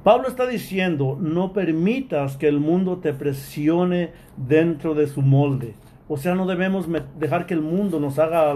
Pablo 0.06 0.30
está 0.30 0.48
diciendo, 0.48 1.18
no 1.20 1.52
permitas 1.52 2.38
que 2.38 2.48
el 2.48 2.62
mundo 2.62 3.00
te 3.00 3.12
presione 3.12 4.14
dentro 4.38 4.94
de 4.94 5.08
su 5.08 5.22
molde. 5.22 5.76
O 6.08 6.18
sea, 6.18 6.36
no 6.36 6.46
debemos 6.46 6.88
dejar 7.18 7.46
que 7.46 7.54
el 7.54 7.62
mundo 7.62 8.00
nos 8.00 8.20
haga 8.20 8.52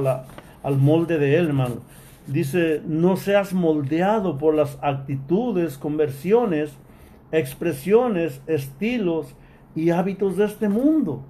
al 0.63 0.77
molde 0.77 1.18
de 1.18 1.38
él, 1.38 1.48
hermano. 1.48 1.77
Dice, 2.27 2.82
no 2.86 3.18
seas 3.18 3.53
moldeado 3.53 4.38
por 4.38 4.53
las 4.53 4.77
actitudes, 4.82 5.79
conversiones, 5.79 6.72
expresiones, 7.32 8.41
estilos 8.46 9.34
y 9.75 9.89
hábitos 9.89 10.38
de 10.38 10.46
este 10.46 10.70
mundo. 10.70 11.24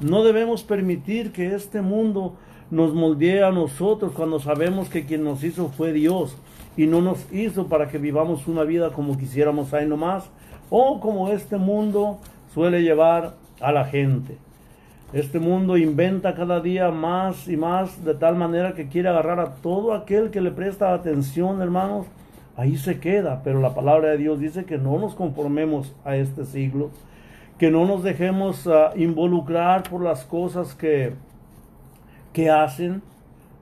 No 0.00 0.24
debemos 0.24 0.62
permitir 0.62 1.32
que 1.32 1.54
este 1.54 1.82
mundo 1.82 2.36
nos 2.70 2.94
moldee 2.94 3.42
a 3.42 3.50
nosotros 3.50 4.12
cuando 4.12 4.40
sabemos 4.40 4.88
que 4.88 5.04
quien 5.04 5.22
nos 5.22 5.44
hizo 5.44 5.68
fue 5.68 5.92
Dios 5.92 6.36
y 6.76 6.86
no 6.86 7.00
nos 7.00 7.32
hizo 7.32 7.68
para 7.68 7.88
que 7.88 7.98
vivamos 7.98 8.46
una 8.48 8.64
vida 8.64 8.90
como 8.92 9.16
quisiéramos 9.16 9.72
ahí 9.72 9.86
nomás 9.86 10.30
o 10.70 11.00
como 11.00 11.30
este 11.30 11.56
mundo 11.56 12.18
suele 12.52 12.82
llevar 12.82 13.34
a 13.60 13.72
la 13.72 13.84
gente. 13.84 14.38
Este 15.12 15.38
mundo 15.38 15.76
inventa 15.76 16.34
cada 16.34 16.60
día 16.60 16.90
más 16.90 17.48
y 17.48 17.56
más 17.56 18.04
de 18.04 18.14
tal 18.14 18.36
manera 18.36 18.74
que 18.74 18.88
quiere 18.88 19.08
agarrar 19.08 19.38
a 19.38 19.54
todo 19.54 19.94
aquel 19.94 20.30
que 20.30 20.40
le 20.40 20.50
presta 20.50 20.92
atención, 20.92 21.62
hermanos. 21.62 22.06
Ahí 22.56 22.76
se 22.76 22.98
queda, 22.98 23.42
pero 23.44 23.60
la 23.60 23.74
palabra 23.74 24.10
de 24.10 24.18
Dios 24.18 24.40
dice 24.40 24.64
que 24.64 24.78
no 24.78 24.98
nos 24.98 25.14
conformemos 25.14 25.94
a 26.04 26.16
este 26.16 26.44
siglo, 26.44 26.90
que 27.58 27.70
no 27.70 27.84
nos 27.84 28.02
dejemos 28.02 28.66
ah, 28.66 28.92
involucrar 28.96 29.84
por 29.84 30.02
las 30.02 30.24
cosas 30.24 30.74
que, 30.74 31.12
que 32.32 32.50
hacen, 32.50 33.02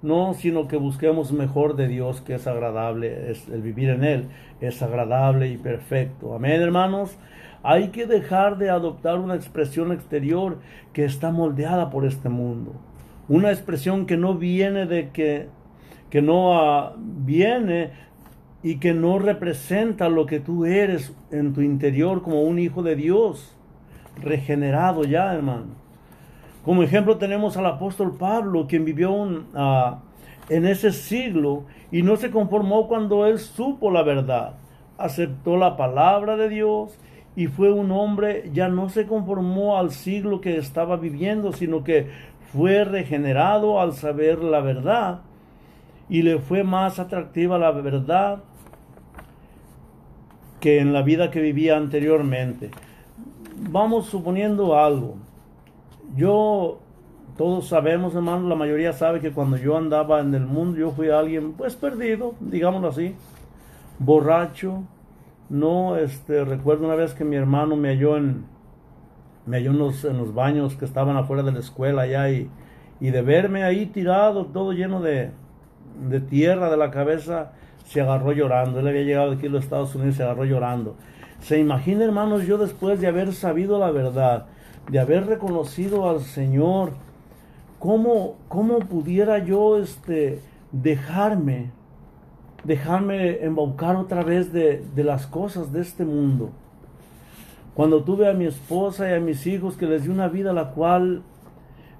no, 0.01 0.35
sino 0.35 0.69
que 0.69 0.77
busquemos 0.77 1.33
mejor 1.33 1.77
de 1.77 1.89
Dios 1.89 2.21
que 2.21 2.35
es 2.35 2.47
agradable, 2.47 3.31
es 3.31 3.49
el 3.49 3.63
vivir 3.63 3.91
en 3.91 4.05
Él 4.05 4.29
es 4.67 4.83
agradable 4.83 5.49
y 5.49 5.57
perfecto. 5.57 6.35
Amén, 6.35 6.61
hermanos. 6.61 7.17
Hay 7.67 7.89
que 7.89 8.07
dejar 8.07 8.59
de 8.59 8.69
adoptar 8.69 9.19
una 9.19 9.35
expresión 9.35 9.91
exterior 9.91 10.59
que 10.93 11.07
está 11.07 11.33
moldeada 11.33 11.89
por 11.89 12.05
este 12.05 12.29
mundo. 12.29 12.75
Una 13.27 13.51
expresión 13.51 14.05
que 14.05 14.19
no 14.19 14.35
viene 14.35 14.85
de 14.85 15.09
que, 15.09 15.49
que 16.11 16.21
no 16.21 16.61
ah, 16.61 16.95
viene 16.99 17.93
y 18.63 18.77
que 18.77 18.93
no 18.93 19.19
representa 19.19 20.11
lo 20.11 20.27
que 20.27 20.41
tú 20.41 20.67
eres 20.67 21.17
en 21.31 21.55
tu 21.55 21.63
interior 21.63 22.21
como 22.21 22.43
un 22.43 22.59
hijo 22.59 22.83
de 22.83 22.97
Dios, 22.97 23.57
regenerado 24.23 25.05
ya, 25.05 25.33
hermano. 25.33 25.69
Como 26.67 26.83
ejemplo 26.83 27.17
tenemos 27.17 27.57
al 27.57 27.65
apóstol 27.65 28.15
Pablo, 28.19 28.67
quien 28.67 28.85
vivió 28.85 29.11
ah, 29.55 30.01
en 30.51 30.67
ese 30.67 30.93
siglo 30.93 31.65
y 31.91 32.03
no 32.03 32.17
se 32.17 32.31
conformó 32.31 32.89
cuando 32.89 33.25
él 33.25 33.39
supo 33.39 33.91
la 33.91 34.03
verdad. 34.03 34.57
Aceptó 34.99 35.57
la 35.57 35.79
palabra 35.79 36.37
de 36.37 36.51
Dios 36.51 36.99
y 37.37 37.49
fue 37.49 37.73
un 37.73 37.91
hombre, 37.91 38.51
ya 38.53 38.69
no 38.69 38.89
se 38.89 39.07
conformó 39.07 39.77
al 39.77 39.91
siglo 39.91 40.41
que 40.41 40.57
estaba 40.57 40.97
viviendo, 40.97 41.53
sino 41.53 41.83
que 41.83 42.09
fue 42.53 42.85
regenerado 42.85 43.81
al 43.81 43.95
saber 43.95 44.43
la 44.43 44.61
verdad 44.61 45.21
y 46.09 46.23
le 46.23 46.39
fue 46.39 46.63
más 46.63 46.99
atractiva 46.99 47.59
la 47.59 47.73
verdad 47.73 48.45
que 50.61 50.79
en 50.79 50.93
la 50.93 51.03
vida 51.03 51.31
que 51.31 51.41
vivía 51.41 51.77
anteriormente. 51.77 52.71
Vamos 53.71 54.07
suponiendo 54.07 54.79
algo. 54.79 55.17
Yo, 56.17 56.79
todos 57.37 57.69
sabemos, 57.69 58.15
hermano, 58.15 58.49
la 58.49 58.55
mayoría 58.55 58.93
sabe 58.93 59.21
que 59.21 59.33
cuando 59.33 59.57
yo 59.57 59.77
andaba 59.77 60.21
en 60.21 60.35
el 60.35 60.47
mundo, 60.47 60.79
yo 60.79 60.91
fui 60.93 61.11
alguien, 61.11 61.53
pues 61.53 61.77
perdido, 61.77 62.35
digámoslo 62.41 62.89
así, 62.89 63.15
borracho. 63.99 64.85
No, 65.49 65.97
este, 65.97 66.45
recuerdo 66.45 66.87
una 66.87 66.95
vez 66.95 67.15
que 67.15 67.25
mi 67.25 67.37
hermano 67.37 67.77
me 67.77 67.89
halló 67.89 68.17
en, 68.17 68.47
me 69.47 69.59
halló 69.59 69.71
en 69.71 69.79
los, 70.19 70.35
baños 70.35 70.75
que 70.77 70.85
estaban 70.85 71.17
afuera 71.17 71.43
de 71.43 71.53
la 71.53 71.59
escuela 71.59 72.03
allá 72.03 72.31
y, 72.31 72.51
y 73.01 73.11
de 73.11 73.23
verme 73.23 73.63
ahí 73.65 73.87
tirado, 73.87 74.47
todo 74.47 74.73
lleno 74.73 75.01
de, 75.01 75.31
de 76.09 76.21
tierra 76.21 76.71
de 76.71 76.77
la 76.77 76.91
cabeza, 76.91 77.53
se 77.85 78.01
agarró 78.01 78.33
llorando. 78.33 78.81
Él 78.81 78.89
había 78.89 79.03
llegado 79.03 79.33
aquí 79.33 79.47
a 79.47 79.51
los 79.51 79.65
Estados 79.65 79.95
Unidos 79.95 80.17
se 80.17 80.23
agarró 80.23 80.45
llorando. 80.45 80.97
Se 81.41 81.59
imagina, 81.59 82.05
hermanos, 82.05 82.47
yo 82.47 82.59
después 82.59 83.01
de 83.01 83.07
haber 83.07 83.33
sabido 83.33 83.79
la 83.79 83.91
verdad, 83.91 84.47
de 84.91 84.99
haber 84.99 85.27
reconocido 85.27 86.09
al 86.09 86.21
Señor, 86.21 86.93
¿cómo, 87.79 88.37
cómo 88.49 88.79
pudiera 88.79 89.39
yo 89.39 89.79
este, 89.79 90.41
dejarme, 90.73 91.71
dejarme 92.65 93.45
embaucar 93.45 93.97
otra 93.97 94.23
vez 94.23 94.53
de, 94.53 94.83
de 94.95 95.05
las 95.05 95.27
cosas 95.27 95.73
de 95.73 95.81
este 95.81 96.05
mundo? 96.05 96.51
Cuando 97.75 98.03
tuve 98.03 98.29
a 98.29 98.33
mi 98.33 98.47
esposa 98.47 99.11
y 99.11 99.15
a 99.15 99.21
mis 99.21 99.47
hijos 99.47 99.77
que 99.77 99.87
les 99.87 100.05
di 100.05 100.09
una 100.09 100.29
vida 100.29 100.53
la 100.53 100.71
cual 100.71 101.23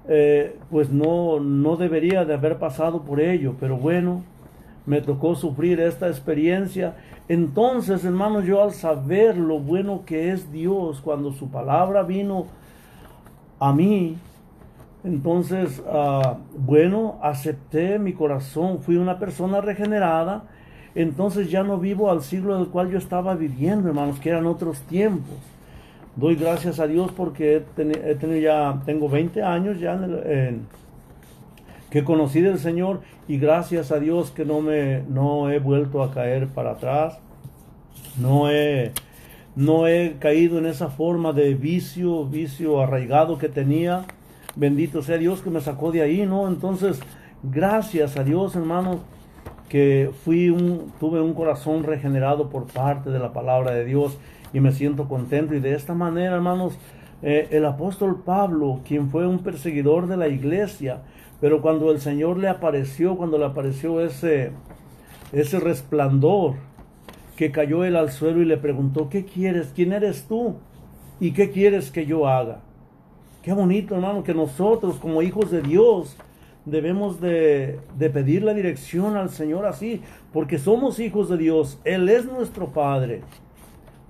eh, 0.07 0.59
pues 0.69 0.91
no, 0.91 1.39
no 1.39 1.77
debería 1.77 2.25
de 2.25 2.35
haber 2.35 2.59
pasado 2.59 3.01
por 3.01 3.19
ello, 3.19 3.55
pero 3.59 3.75
bueno, 3.75 4.23
me 4.85 5.01
tocó 5.01 5.35
sufrir 5.35 5.79
esta 5.79 6.07
experiencia. 6.07 6.95
Entonces, 7.27 8.05
hermanos, 8.05 8.45
yo 8.45 8.61
al 8.61 8.71
saber 8.71 9.35
lo 9.35 9.59
bueno 9.59 10.03
que 10.05 10.31
es 10.31 10.51
Dios, 10.51 11.01
cuando 11.01 11.31
su 11.31 11.49
palabra 11.49 12.03
vino 12.03 12.45
a 13.59 13.73
mí, 13.73 14.15
entonces, 15.03 15.81
ah, 15.87 16.37
bueno, 16.55 17.17
acepté 17.21 17.97
mi 17.97 18.13
corazón, 18.13 18.79
fui 18.79 18.97
una 18.97 19.17
persona 19.17 19.59
regenerada, 19.59 20.43
entonces 20.95 21.51
ya 21.51 21.63
no 21.63 21.77
vivo 21.77 22.09
al 22.09 22.23
siglo 22.23 22.57
del 22.57 22.67
cual 22.67 22.89
yo 22.89 22.97
estaba 22.97 23.35
viviendo, 23.35 23.89
hermanos, 23.89 24.19
que 24.19 24.29
eran 24.29 24.45
otros 24.47 24.79
tiempos. 24.81 25.35
Doy 26.15 26.35
gracias 26.35 26.79
a 26.79 26.87
Dios 26.87 27.11
porque 27.11 27.57
he, 27.57 28.15
tenido 28.15 28.39
ya, 28.39 28.81
tengo 28.85 29.09
20 29.09 29.43
años 29.43 29.79
ya 29.79 29.99
que 31.89 32.03
conocí 32.05 32.41
del 32.41 32.57
Señor 32.57 33.01
y 33.27 33.37
gracias 33.37 33.91
a 33.91 33.99
Dios 33.99 34.31
que 34.31 34.45
no 34.45 34.61
me, 34.61 35.03
no 35.09 35.51
he 35.51 35.59
vuelto 35.59 36.01
a 36.01 36.13
caer 36.13 36.47
para 36.47 36.71
atrás, 36.71 37.19
no 38.17 38.49
he 38.49 38.93
no 39.55 39.87
he 39.87 40.17
caído 40.19 40.57
en 40.57 40.65
esa 40.65 40.89
forma 40.89 41.31
de 41.31 41.53
vicio, 41.53 42.25
vicio 42.25 42.81
arraigado 42.81 43.37
que 43.37 43.47
tenía. 43.47 44.05
Bendito 44.57 45.01
sea 45.01 45.17
Dios 45.17 45.41
que 45.41 45.49
me 45.49 45.61
sacó 45.61 45.93
de 45.93 46.01
ahí, 46.01 46.25
¿no? 46.25 46.47
Entonces, 46.49 46.99
gracias 47.41 48.17
a 48.17 48.23
Dios, 48.25 48.55
hermanos, 48.55 48.97
que 49.69 50.11
fui 50.23 50.49
un, 50.49 50.91
tuve 50.99 51.21
un 51.21 51.33
corazón 51.33 51.83
regenerado 51.83 52.49
por 52.49 52.65
parte 52.65 53.09
de 53.09 53.19
la 53.19 53.33
palabra 53.33 53.71
de 53.71 53.85
Dios 53.85 54.17
y 54.53 54.59
me 54.59 54.71
siento 54.71 55.07
contento. 55.07 55.55
Y 55.55 55.59
de 55.59 55.73
esta 55.73 55.93
manera, 55.93 56.35
hermanos, 56.35 56.77
eh, 57.21 57.47
el 57.51 57.65
apóstol 57.65 58.21
Pablo, 58.23 58.81
quien 58.87 59.09
fue 59.09 59.27
un 59.27 59.39
perseguidor 59.39 60.07
de 60.07 60.17
la 60.17 60.27
iglesia, 60.27 61.01
pero 61.41 61.61
cuando 61.61 61.91
el 61.91 61.99
Señor 61.99 62.37
le 62.37 62.47
apareció, 62.47 63.17
cuando 63.17 63.37
le 63.37 63.45
apareció 63.45 64.01
ese, 64.01 64.51
ese 65.31 65.59
resplandor, 65.59 66.55
que 67.35 67.51
cayó 67.51 67.83
él 67.83 67.95
al 67.95 68.11
suelo 68.11 68.41
y 68.41 68.45
le 68.45 68.57
preguntó, 68.57 69.09
¿qué 69.09 69.25
quieres? 69.25 69.71
¿Quién 69.75 69.91
eres 69.91 70.25
tú? 70.27 70.55
¿Y 71.19 71.31
qué 71.31 71.51
quieres 71.51 71.91
que 71.91 72.05
yo 72.05 72.27
haga? 72.27 72.61
Qué 73.41 73.53
bonito, 73.53 73.95
hermano, 73.95 74.23
que 74.23 74.33
nosotros 74.33 74.95
como 74.95 75.21
hijos 75.21 75.51
de 75.51 75.61
Dios 75.61 76.15
debemos 76.65 77.21
de, 77.21 77.79
de, 77.97 78.09
pedir 78.09 78.43
la 78.43 78.53
dirección 78.53 79.15
al 79.15 79.29
Señor 79.29 79.65
así, 79.65 80.01
porque 80.33 80.57
somos 80.57 80.99
hijos 80.99 81.29
de 81.29 81.37
Dios, 81.37 81.79
Él 81.83 82.09
es 82.09 82.25
nuestro 82.25 82.67
Padre. 82.67 83.21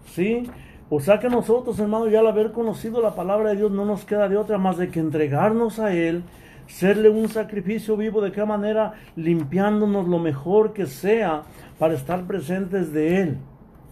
¿Sí? 0.05 0.49
O 0.89 0.99
sea 0.99 1.19
que 1.19 1.29
nosotros, 1.29 1.79
hermano, 1.79 2.07
ya 2.07 2.19
al 2.19 2.27
haber 2.27 2.51
conocido 2.51 3.01
la 3.01 3.15
palabra 3.15 3.49
de 3.49 3.57
Dios, 3.57 3.71
no 3.71 3.85
nos 3.85 4.05
queda 4.05 4.29
de 4.29 4.37
otra 4.37 4.57
más 4.57 4.77
de 4.77 4.89
que 4.89 4.99
entregarnos 4.99 5.79
a 5.79 5.93
Él, 5.93 6.23
serle 6.67 7.09
un 7.09 7.27
sacrificio 7.27 7.97
vivo, 7.97 8.21
de 8.21 8.31
qué 8.31 8.45
manera 8.45 8.93
limpiándonos 9.15 10.07
lo 10.07 10.19
mejor 10.19 10.73
que 10.73 10.85
sea 10.85 11.43
para 11.79 11.95
estar 11.95 12.25
presentes 12.25 12.93
de 12.93 13.21
Él, 13.21 13.37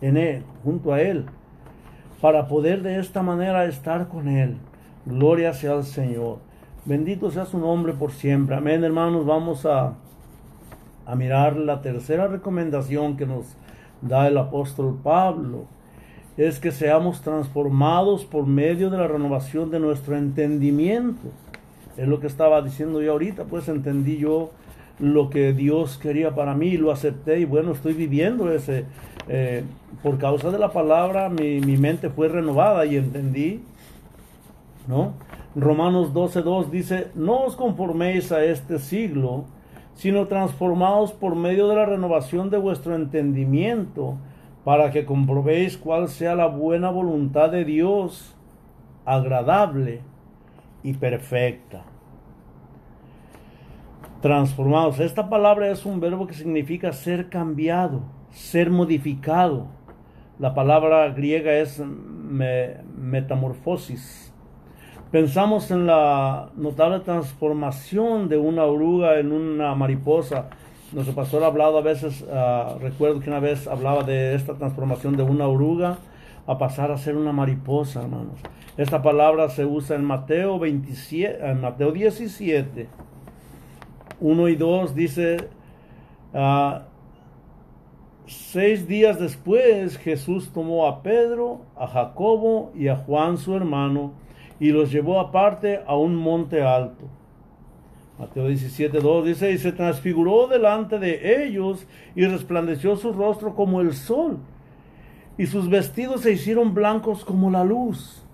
en 0.01 0.17
Él, 0.17 0.43
junto 0.63 0.93
a 0.93 1.01
Él, 1.01 1.25
para 2.21 2.47
poder 2.47 2.83
de 2.83 2.99
esta 2.99 3.23
manera 3.23 3.65
estar 3.65 4.07
con 4.07 4.27
Él. 4.27 4.57
Gloria 5.05 5.53
sea 5.53 5.73
al 5.73 5.83
Señor. 5.83 6.37
Bendito 6.85 7.31
sea 7.31 7.45
su 7.45 7.57
nombre 7.57 7.93
por 7.93 8.11
siempre. 8.11 8.57
Amén, 8.57 8.83
hermanos. 8.83 9.25
Vamos 9.25 9.65
a, 9.65 9.93
a 11.05 11.15
mirar 11.15 11.55
la 11.55 11.81
tercera 11.81 12.27
recomendación 12.27 13.15
que 13.15 13.25
nos 13.25 13.45
da 14.01 14.27
el 14.27 14.37
apóstol 14.37 14.99
Pablo. 15.01 15.65
Es 16.35 16.59
que 16.59 16.71
seamos 16.71 17.21
transformados 17.21 18.25
por 18.25 18.47
medio 18.47 18.89
de 18.89 18.97
la 18.97 19.07
renovación 19.07 19.71
de 19.71 19.79
nuestro 19.79 20.17
entendimiento. 20.17 21.29
Es 21.95 22.05
lo 22.05 22.19
que 22.19 22.27
estaba 22.27 22.61
diciendo 22.61 23.01
yo 23.01 23.13
ahorita, 23.13 23.45
pues 23.45 23.69
entendí 23.69 24.17
yo 24.17 24.51
lo 24.99 25.29
que 25.29 25.53
Dios 25.53 25.97
quería 25.97 26.35
para 26.35 26.53
mí, 26.53 26.75
lo 26.75 26.91
acepté 26.91 27.39
y 27.39 27.45
bueno, 27.45 27.71
estoy 27.71 27.93
viviendo 27.93 28.51
ese. 28.51 28.83
Eh, 29.29 29.63
por 30.01 30.17
causa 30.17 30.51
de 30.51 30.59
la 30.59 30.73
palabra, 30.73 31.29
mi, 31.29 31.61
mi 31.61 31.77
mente 31.77 32.09
fue 32.09 32.27
renovada 32.27 32.85
y 32.85 32.97
entendí, 32.97 33.61
¿no? 34.85 35.13
Romanos 35.55 36.13
12.2 36.13 36.69
dice, 36.69 37.11
no 37.13 37.43
os 37.43 37.55
conforméis 37.55 38.31
a 38.31 38.43
este 38.43 38.79
siglo, 38.79 39.45
sino 39.93 40.25
transformaos 40.27 41.13
por 41.13 41.35
medio 41.35 41.67
de 41.67 41.75
la 41.75 41.85
renovación 41.85 42.49
de 42.49 42.57
vuestro 42.57 42.95
entendimiento, 42.95 44.17
para 44.63 44.89
que 44.89 45.05
comprobéis 45.05 45.77
cuál 45.77 46.07
sea 46.07 46.33
la 46.33 46.47
buena 46.47 46.89
voluntad 46.89 47.51
de 47.51 47.65
Dios, 47.65 48.35
agradable 49.05 50.01
y 50.81 50.93
perfecta. 50.93 51.83
Transformados. 54.21 54.99
Esta 54.99 55.29
palabra 55.29 55.69
es 55.69 55.85
un 55.85 55.99
verbo 55.99 56.25
que 56.25 56.33
significa 56.33 56.93
ser 56.93 57.29
cambiado, 57.29 58.01
ser 58.31 58.71
modificado. 58.71 59.67
La 60.39 60.55
palabra 60.55 61.09
griega 61.09 61.51
es 61.53 61.79
metamorfosis 62.97 64.32
Pensamos 65.13 65.69
en 65.69 65.85
la 65.85 66.49
notable 66.55 67.01
transformación 67.01 68.29
de 68.29 68.37
una 68.37 68.63
oruga 68.63 69.19
en 69.19 69.31
una 69.31 69.75
mariposa. 69.75 70.49
Nuestro 70.91 71.13
pastor 71.13 71.43
ha 71.43 71.45
hablado 71.45 71.77
a 71.77 71.81
veces, 71.81 72.25
ah, 72.33 72.77
recuerdo 72.81 73.19
que 73.19 73.29
una 73.29 73.39
vez 73.39 73.67
hablaba 73.67 74.01
de 74.01 74.33
esta 74.33 74.55
transformación 74.55 75.15
de 75.15 75.21
una 75.21 75.45
oruga 75.47 75.99
a 76.47 76.57
pasar 76.57 76.91
a 76.91 76.97
ser 76.97 77.15
una 77.15 77.31
mariposa, 77.31 78.01
hermanos. 78.01 78.39
Esta 78.75 79.03
palabra 79.03 79.49
se 79.49 79.65
usa 79.65 79.97
en 79.97 80.03
Mateo, 80.03 80.57
27, 80.57 81.47
en 81.47 81.61
Mateo 81.61 81.91
17, 81.91 82.89
1 84.19 84.49
y 84.49 84.55
2, 84.55 84.95
dice, 84.95 85.37
ah, 86.33 86.85
seis 88.25 88.87
días 88.87 89.19
después 89.19 89.95
Jesús 89.99 90.51
tomó 90.51 90.87
a 90.87 91.03
Pedro, 91.03 91.61
a 91.77 91.85
Jacobo 91.85 92.71
y 92.73 92.87
a 92.87 92.95
Juan 92.95 93.37
su 93.37 93.55
hermano, 93.55 94.23
y 94.63 94.71
los 94.71 94.93
llevó 94.93 95.19
aparte 95.19 95.81
a 95.85 95.97
un 95.97 96.15
monte 96.15 96.63
alto. 96.63 97.03
Mateo 98.17 98.47
17, 98.47 98.97
2 98.97 99.25
dice, 99.25 99.51
y 99.51 99.57
se 99.57 99.73
transfiguró 99.73 100.47
delante 100.47 100.99
de 100.99 101.43
ellos 101.43 101.85
y 102.15 102.25
resplandeció 102.25 102.95
su 102.95 103.11
rostro 103.11 103.55
como 103.55 103.81
el 103.81 103.91
sol, 103.91 104.37
y 105.37 105.47
sus 105.47 105.69
vestidos 105.69 106.21
se 106.21 106.31
hicieron 106.31 106.73
blancos 106.73 107.25
como 107.25 107.51
la 107.51 107.65
luz. 107.65 108.25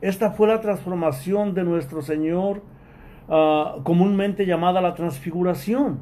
Esta 0.00 0.30
fue 0.30 0.48
la 0.48 0.62
transformación 0.62 1.52
de 1.52 1.64
nuestro 1.64 2.00
Señor, 2.00 2.62
ah, 3.28 3.76
comúnmente 3.82 4.46
llamada 4.46 4.80
la 4.80 4.94
transfiguración. 4.94 5.98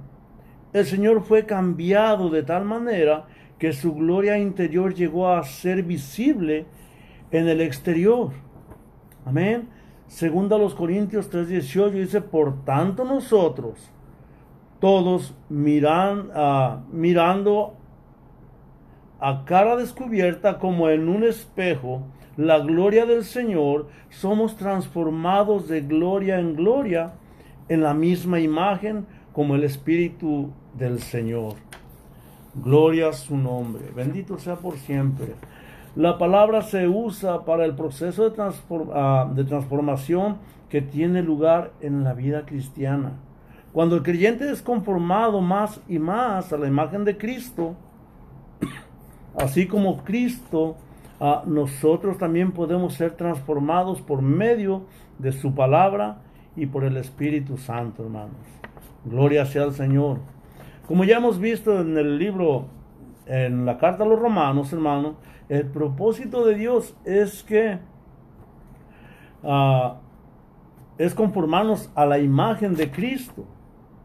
El 0.73 0.85
Señor 0.85 1.23
fue 1.25 1.45
cambiado 1.45 2.31
de 2.31 2.45
tal 2.45 2.65
manera 2.67 3.25
que 3.59 3.73
su 3.73 3.97
gloria 3.97 4.39
interior 4.39 4.95
llegó 4.95 5.29
a 5.29 5.43
ser 5.43 5.83
visible 5.83 6.67
en 7.33 7.49
el 7.49 7.61
exterior. 7.61 8.44
Amén. 9.25 9.69
Segundo 10.07 10.57
a 10.57 10.59
los 10.59 10.75
Corintios 10.75 11.31
3:18 11.31 11.91
dice, 11.91 12.21
por 12.21 12.65
tanto 12.65 13.05
nosotros, 13.05 13.91
todos 14.81 15.35
miran, 15.49 16.31
uh, 16.31 16.81
mirando 16.93 17.75
a 19.19 19.45
cara 19.45 19.77
descubierta 19.77 20.59
como 20.59 20.91
en 20.91 21.09
un 21.09 21.25
espejo 21.25 22.03
la 22.37 22.59
gloria 22.59 23.07
del 23.07 23.25
Señor, 23.25 23.89
somos 24.11 24.57
transformados 24.57 25.69
de 25.69 25.81
gloria 25.81 26.39
en 26.39 26.57
gloria 26.57 27.15
en 27.69 27.83
la 27.83 27.95
misma 27.95 28.41
imagen 28.41 29.07
como 29.33 29.55
el 29.55 29.65
Espíritu 29.65 30.51
del 30.77 31.01
Señor. 31.01 31.55
Gloria 32.55 33.09
a 33.09 33.13
su 33.13 33.37
nombre. 33.37 33.85
Bendito 33.95 34.39
sea 34.39 34.57
por 34.57 34.77
siempre. 34.77 35.35
La 35.97 36.19
palabra 36.19 36.63
se 36.63 36.89
usa 36.89 37.45
para 37.45 37.65
el 37.65 37.77
proceso 37.77 38.29
de, 38.29 38.53
ah, 38.95 39.31
de, 39.33 39.45
transformación 39.45 40.39
que 40.69 40.83
tiene 40.83 41.23
lugar 41.23 41.71
en 41.81 42.03
la 42.03 42.15
vida 42.15 42.45
cristiana. 42.47 43.13
Cuando 43.73 43.95
el 43.95 44.03
creyente 44.03 44.51
es 44.51 44.61
conformado 44.61 45.41
más 45.41 45.81
y 45.89 46.01
más 46.01 46.53
a 46.53 46.57
la 46.57 46.67
imagen 46.67 47.05
de 47.05 47.17
Cristo, 47.17 47.77
así 49.39 49.67
como 49.67 49.99
Cristo, 50.03 50.75
ah, 51.21 51.45
nosotros 51.47 52.19
también 52.19 52.51
podemos 52.51 52.95
ser 52.95 53.13
transformados 53.13 54.01
por 54.01 54.21
medio 54.21 54.83
de 55.21 55.31
su 55.31 55.55
palabra 55.55 56.19
y 56.57 56.67
por 56.67 56.83
el 56.83 56.97
Espíritu 56.97 57.57
Santo, 57.57 58.03
hermanos. 58.03 58.35
Gloria 59.05 59.47
sea 59.47 59.63
al 59.63 59.75
Señor. 59.75 60.19
Como 60.89 61.05
ya 61.05 61.19
hemos 61.19 61.39
visto 61.39 61.81
en 61.81 61.97
el 61.97 62.19
libro, 62.19 62.67
en 63.27 63.65
la 63.65 63.79
carta 63.79 64.03
a 64.03 64.09
los 64.09 64.19
romanos, 64.19 64.73
hermanos, 64.73 65.15
el 65.49 65.67
propósito 65.67 66.45
de 66.45 66.55
Dios 66.55 66.95
es 67.05 67.43
que 67.43 67.79
ah, 69.43 69.97
es 70.99 71.15
conformarnos 71.15 71.91
a 71.95 72.07
la 72.07 72.19
imagen 72.19 72.75
de 72.75 72.91
Cristo, 72.91 73.45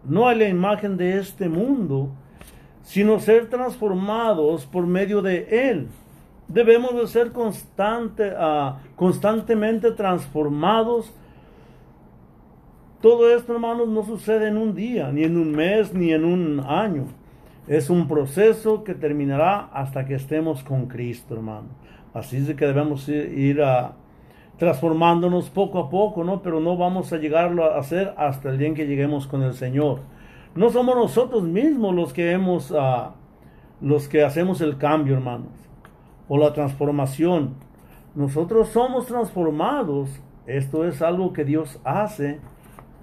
no 0.04 0.28
a 0.28 0.36
la 0.36 0.47
imagen 0.47 0.97
de 0.97 1.19
este 1.19 1.47
mundo, 1.47 2.12
sino 2.84 3.19
ser 3.19 3.49
transformados 3.49 4.65
por 4.65 4.86
medio 4.86 5.21
de 5.21 5.69
Él. 5.69 5.88
Debemos 6.47 6.95
de 6.95 7.08
ser 7.08 7.32
constante, 7.32 8.34
ah, 8.36 8.80
constantemente 8.95 9.91
transformados. 9.91 11.13
Todo 13.02 13.30
esto, 13.34 13.54
hermanos, 13.54 13.88
no 13.88 14.04
sucede 14.04 14.47
en 14.47 14.58
un 14.58 14.75
día, 14.75 15.12
ni 15.12 15.23
en 15.23 15.38
un 15.38 15.52
mes, 15.52 15.93
ni 15.93 16.12
en 16.12 16.25
un 16.25 16.60
año. 16.60 17.06
Es 17.69 17.91
un 17.91 18.08
proceso 18.08 18.84
que 18.84 18.95
terminará 18.95 19.69
hasta 19.71 20.03
que 20.03 20.15
estemos 20.15 20.63
con 20.63 20.88
Cristo, 20.88 21.36
hermano. 21.36 21.67
Así 22.15 22.38
es 22.38 22.55
que 22.55 22.65
debemos 22.65 23.08
ir, 23.08 23.62
a, 23.62 23.93
transformándonos 24.58 25.51
poco 25.51 25.77
a 25.77 25.88
poco, 25.88 26.23
¿no? 26.23 26.41
Pero 26.41 26.60
no 26.62 26.77
vamos 26.77 27.13
a 27.13 27.17
llegarlo 27.17 27.65
a 27.65 27.77
hacer 27.77 28.15
hasta 28.17 28.49
el 28.49 28.58
día 28.58 28.69
en 28.69 28.73
que 28.73 28.88
lleguemos 28.88 29.27
con 29.27 29.43
el 29.43 29.53
Señor. 29.53 29.99
No 30.55 30.71
somos 30.71 30.95
nosotros 30.95 31.43
mismos 31.43 31.93
los 31.93 32.12
que 32.12 32.32
hemos, 32.32 32.71
uh, 32.71 33.12
los 33.82 34.08
que 34.08 34.23
hacemos 34.23 34.62
el 34.62 34.79
cambio, 34.79 35.13
hermanos, 35.13 35.53
o 36.27 36.39
la 36.39 36.51
transformación. 36.53 37.53
Nosotros 38.15 38.69
somos 38.69 39.05
transformados. 39.05 40.10
Esto 40.47 40.86
es 40.86 41.03
algo 41.03 41.34
que 41.34 41.45
Dios 41.45 41.79
hace 41.84 42.39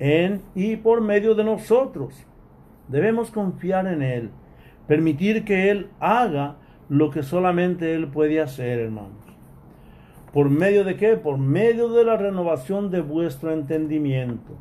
en 0.00 0.42
y 0.57 0.74
por 0.74 1.02
medio 1.02 1.37
de 1.37 1.44
nosotros. 1.44 2.26
Debemos 2.88 3.31
confiar 3.31 3.87
en 3.87 4.02
Él. 4.02 4.31
Permitir 4.87 5.44
que 5.44 5.70
Él 5.70 5.88
haga 6.01 6.57
lo 6.88 7.11
que 7.11 7.22
solamente 7.22 7.94
Él 7.94 8.09
puede 8.09 8.40
hacer, 8.40 8.79
hermanos. 8.79 9.27
¿Por 10.33 10.51
medio 10.51 10.85
de 10.85 10.96
qué? 10.96 11.16
Por 11.16 11.38
medio 11.38 11.88
de 11.88 12.05
la 12.05 12.16
renovación 12.16 12.90
de 12.90 13.01
vuestro 13.01 13.53
entendimiento. 13.53 14.53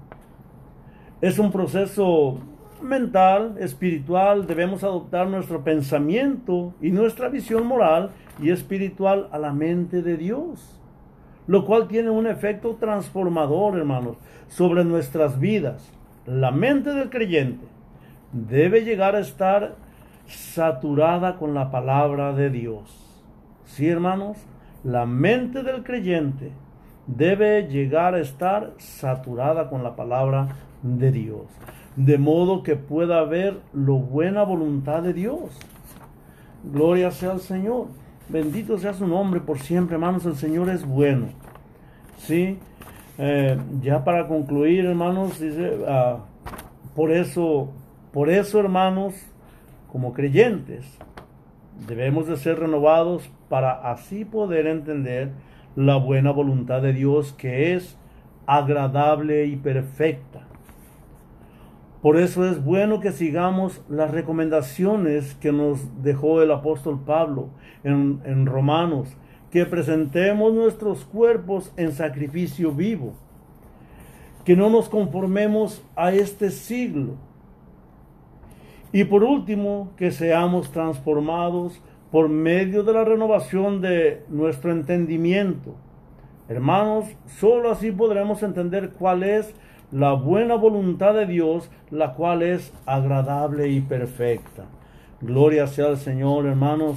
Es 1.22 1.38
un 1.38 1.52
proceso 1.52 2.40
mental, 2.82 3.56
espiritual. 3.60 4.48
Debemos 4.48 4.84
adoptar 4.84 5.28
nuestro 5.28 5.64
pensamiento 5.64 6.74
y 6.82 6.92
nuestra 6.92 7.30
visión 7.30 7.68
moral 7.68 8.12
y 8.42 8.52
espiritual 8.52 9.28
a 9.32 9.38
la 9.38 9.54
mente 9.54 10.02
de 10.02 10.18
Dios. 10.18 10.80
Lo 11.48 11.66
cual 11.66 11.88
tiene 11.88 12.10
un 12.10 12.26
efecto 12.26 12.76
transformador, 12.80 13.78
hermanos, 13.78 14.18
sobre 14.48 14.84
nuestras 14.84 15.40
vidas. 15.40 15.92
La 16.26 16.52
mente 16.52 16.94
del 16.94 17.10
creyente 17.10 17.66
debe 18.32 18.84
llegar 18.84 19.16
a 19.16 19.20
estar 19.20 19.76
saturada 20.28 21.38
con 21.38 21.54
la 21.54 21.72
palabra 21.72 22.34
de 22.34 22.50
Dios. 22.50 23.24
Sí, 23.66 23.88
hermanos, 23.88 24.38
la 24.84 25.06
mente 25.06 25.64
del 25.64 25.84
creyente 25.84 26.52
debe 27.08 27.68
llegar 27.68 28.16
a 28.16 28.20
estar 28.20 28.74
saturada 28.78 29.70
con 29.70 29.84
la 29.84 29.96
palabra 29.96 30.50
de 30.82 31.12
Dios, 31.12 31.44
de 31.96 32.18
modo 32.18 32.64
que 32.64 32.76
pueda 32.76 33.24
ver 33.24 33.60
la 33.74 33.94
buena 33.94 34.44
voluntad 34.44 35.02
de 35.02 35.14
Dios. 35.14 35.60
Gloria 36.64 37.12
sea 37.12 37.32
al 37.32 37.42
Señor. 37.42 37.88
Bendito 38.28 38.78
sea 38.78 38.94
su 38.94 39.08
nombre 39.08 39.40
por 39.40 39.60
siempre, 39.60 39.96
hermanos. 39.96 40.26
El 40.26 40.36
Señor 40.36 40.70
es 40.70 40.86
bueno. 40.86 41.28
Sí, 42.18 42.58
eh, 43.18 43.58
ya 43.82 44.04
para 44.04 44.28
concluir, 44.28 44.86
hermanos, 44.86 45.40
dice, 45.40 45.78
ah, 45.88 46.18
por 46.96 47.12
eso, 47.12 47.72
por 48.12 48.30
eso, 48.30 48.60
hermanos, 48.60 49.14
como 49.96 50.12
creyentes, 50.12 50.86
debemos 51.88 52.28
de 52.28 52.36
ser 52.36 52.60
renovados 52.60 53.32
para 53.48 53.94
así 53.94 54.26
poder 54.26 54.68
entender 54.68 55.32
la 55.78 55.96
buena 55.96 56.32
voluntad 56.32 56.82
de 56.82 56.92
Dios 56.92 57.32
que 57.32 57.76
es 57.76 57.98
agradable 58.46 59.46
y 59.46 59.56
perfecta. 59.56 60.42
Por 62.02 62.18
eso 62.18 62.46
es 62.46 62.62
bueno 62.62 63.00
que 63.00 63.14
sigamos 63.14 63.82
las 63.88 64.12
recomendaciones 64.12 65.34
que 65.36 65.54
nos 65.54 66.04
dejó 66.04 66.42
el 66.42 66.52
apóstol 66.52 67.00
Pablo 67.06 67.52
en, 67.86 68.20
en 68.26 68.48
Romanos, 68.48 69.16
que 69.50 69.66
presentemos 69.66 70.54
nuestros 70.54 71.06
cuerpos 71.06 71.72
en 71.78 71.94
sacrificio 71.94 72.74
vivo, 72.74 73.14
que 74.44 74.58
no 74.58 74.70
nos 74.70 74.90
conformemos 74.90 75.82
a 75.96 76.12
este 76.12 76.52
siglo. 76.52 77.14
Y 78.96 79.04
por 79.04 79.26
último, 79.26 79.92
que 79.98 80.10
seamos 80.10 80.72
transformados 80.72 81.82
por 82.14 82.30
medio 82.30 82.82
de 82.84 82.94
la 82.94 83.04
renovación 83.04 83.82
de 83.82 84.24
nuestro 84.30 84.72
entendimiento. 84.72 85.76
Hermanos, 86.48 87.04
solo 87.38 87.72
así 87.72 87.92
podremos 87.92 88.42
entender 88.42 88.92
cuál 88.92 89.24
es 89.24 89.54
la 89.92 90.14
buena 90.14 90.56
voluntad 90.56 91.14
de 91.14 91.26
Dios, 91.26 91.70
la 91.92 92.14
cual 92.14 92.42
es 92.42 92.72
agradable 92.86 93.68
y 93.68 93.82
perfecta. 93.82 94.64
Gloria 95.20 95.68
sea 95.68 95.88
al 95.88 95.98
Señor, 95.98 96.46
hermanos. 96.46 96.96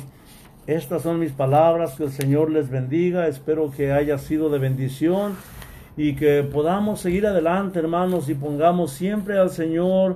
Estas 0.69 1.03
son 1.03 1.19
mis 1.19 1.33
palabras, 1.33 1.97
que 1.97 2.05
el 2.05 2.13
Señor 2.13 2.53
les 2.53 2.71
bendiga. 2.71 3.27
Espero 3.27 3.73
que 3.73 3.91
haya 3.91 4.19
sido 4.19 4.51
de 4.51 4.61
bendición 4.61 5.33
y 5.97 6.15
que 6.15 6.45
podamos 6.45 7.01
seguir 7.01 7.27
adelante, 7.27 7.81
hermanos, 7.81 8.29
y 8.29 8.37
pongamos 8.37 8.93
siempre 8.93 9.37
al 9.37 9.51
Señor, 9.51 10.15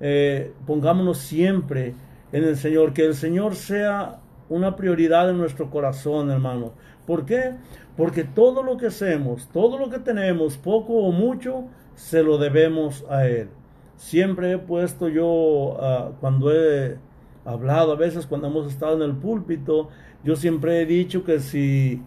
eh, 0.00 0.52
pongámonos 0.66 1.18
siempre 1.18 1.94
en 2.32 2.44
el 2.44 2.56
Señor, 2.56 2.92
que 2.92 3.04
el 3.04 3.14
Señor 3.14 3.54
sea 3.54 4.20
una 4.48 4.76
prioridad 4.76 5.30
en 5.30 5.38
nuestro 5.38 5.70
corazón, 5.70 6.30
hermano. 6.30 6.72
¿Por 7.06 7.24
qué? 7.24 7.54
Porque 7.96 8.24
todo 8.24 8.62
lo 8.62 8.76
que 8.76 8.86
hacemos, 8.86 9.48
todo 9.52 9.78
lo 9.78 9.90
que 9.90 9.98
tenemos, 9.98 10.56
poco 10.56 10.94
o 10.94 11.12
mucho, 11.12 11.64
se 11.94 12.22
lo 12.22 12.38
debemos 12.38 13.04
a 13.10 13.26
Él. 13.26 13.48
Siempre 13.96 14.52
he 14.52 14.58
puesto 14.58 15.08
yo, 15.08 15.76
ah, 15.80 16.12
cuando 16.20 16.52
he 16.52 16.96
hablado, 17.44 17.92
a 17.92 17.96
veces 17.96 18.26
cuando 18.26 18.46
hemos 18.46 18.70
estado 18.70 18.96
en 18.96 19.10
el 19.10 19.16
púlpito, 19.16 19.88
yo 20.22 20.36
siempre 20.36 20.82
he 20.82 20.86
dicho 20.86 21.24
que 21.24 21.40
si, 21.40 22.02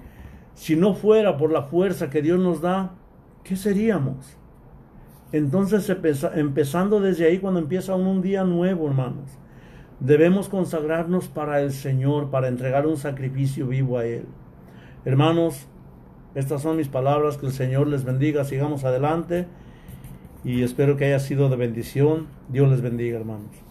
si 0.53 0.75
no 0.75 0.93
fuera 0.93 1.37
por 1.37 1.51
la 1.51 1.63
fuerza 1.63 2.09
que 2.09 2.21
Dios 2.21 2.39
nos 2.39 2.61
da, 2.61 2.91
¿qué 3.43 3.55
seríamos? 3.55 4.37
Entonces, 5.31 5.89
empezando 6.35 6.99
desde 6.99 7.25
ahí, 7.25 7.39
cuando 7.39 7.59
empieza 7.59 7.95
un 7.95 8.21
día 8.21 8.43
nuevo, 8.43 8.87
hermanos, 8.87 9.29
debemos 9.99 10.49
consagrarnos 10.49 11.27
para 11.27 11.61
el 11.61 11.71
Señor, 11.71 12.29
para 12.31 12.47
entregar 12.49 12.85
un 12.85 12.97
sacrificio 12.97 13.67
vivo 13.67 13.97
a 13.97 14.05
Él. 14.05 14.25
Hermanos, 15.05 15.67
estas 16.35 16.61
son 16.61 16.77
mis 16.77 16.89
palabras, 16.89 17.37
que 17.37 17.45
el 17.45 17.51
Señor 17.53 17.87
les 17.87 18.03
bendiga, 18.03 18.43
sigamos 18.43 18.83
adelante 18.83 19.47
y 20.43 20.63
espero 20.63 20.97
que 20.97 21.05
haya 21.05 21.19
sido 21.19 21.49
de 21.49 21.55
bendición. 21.55 22.27
Dios 22.49 22.69
les 22.69 22.81
bendiga, 22.81 23.17
hermanos. 23.17 23.70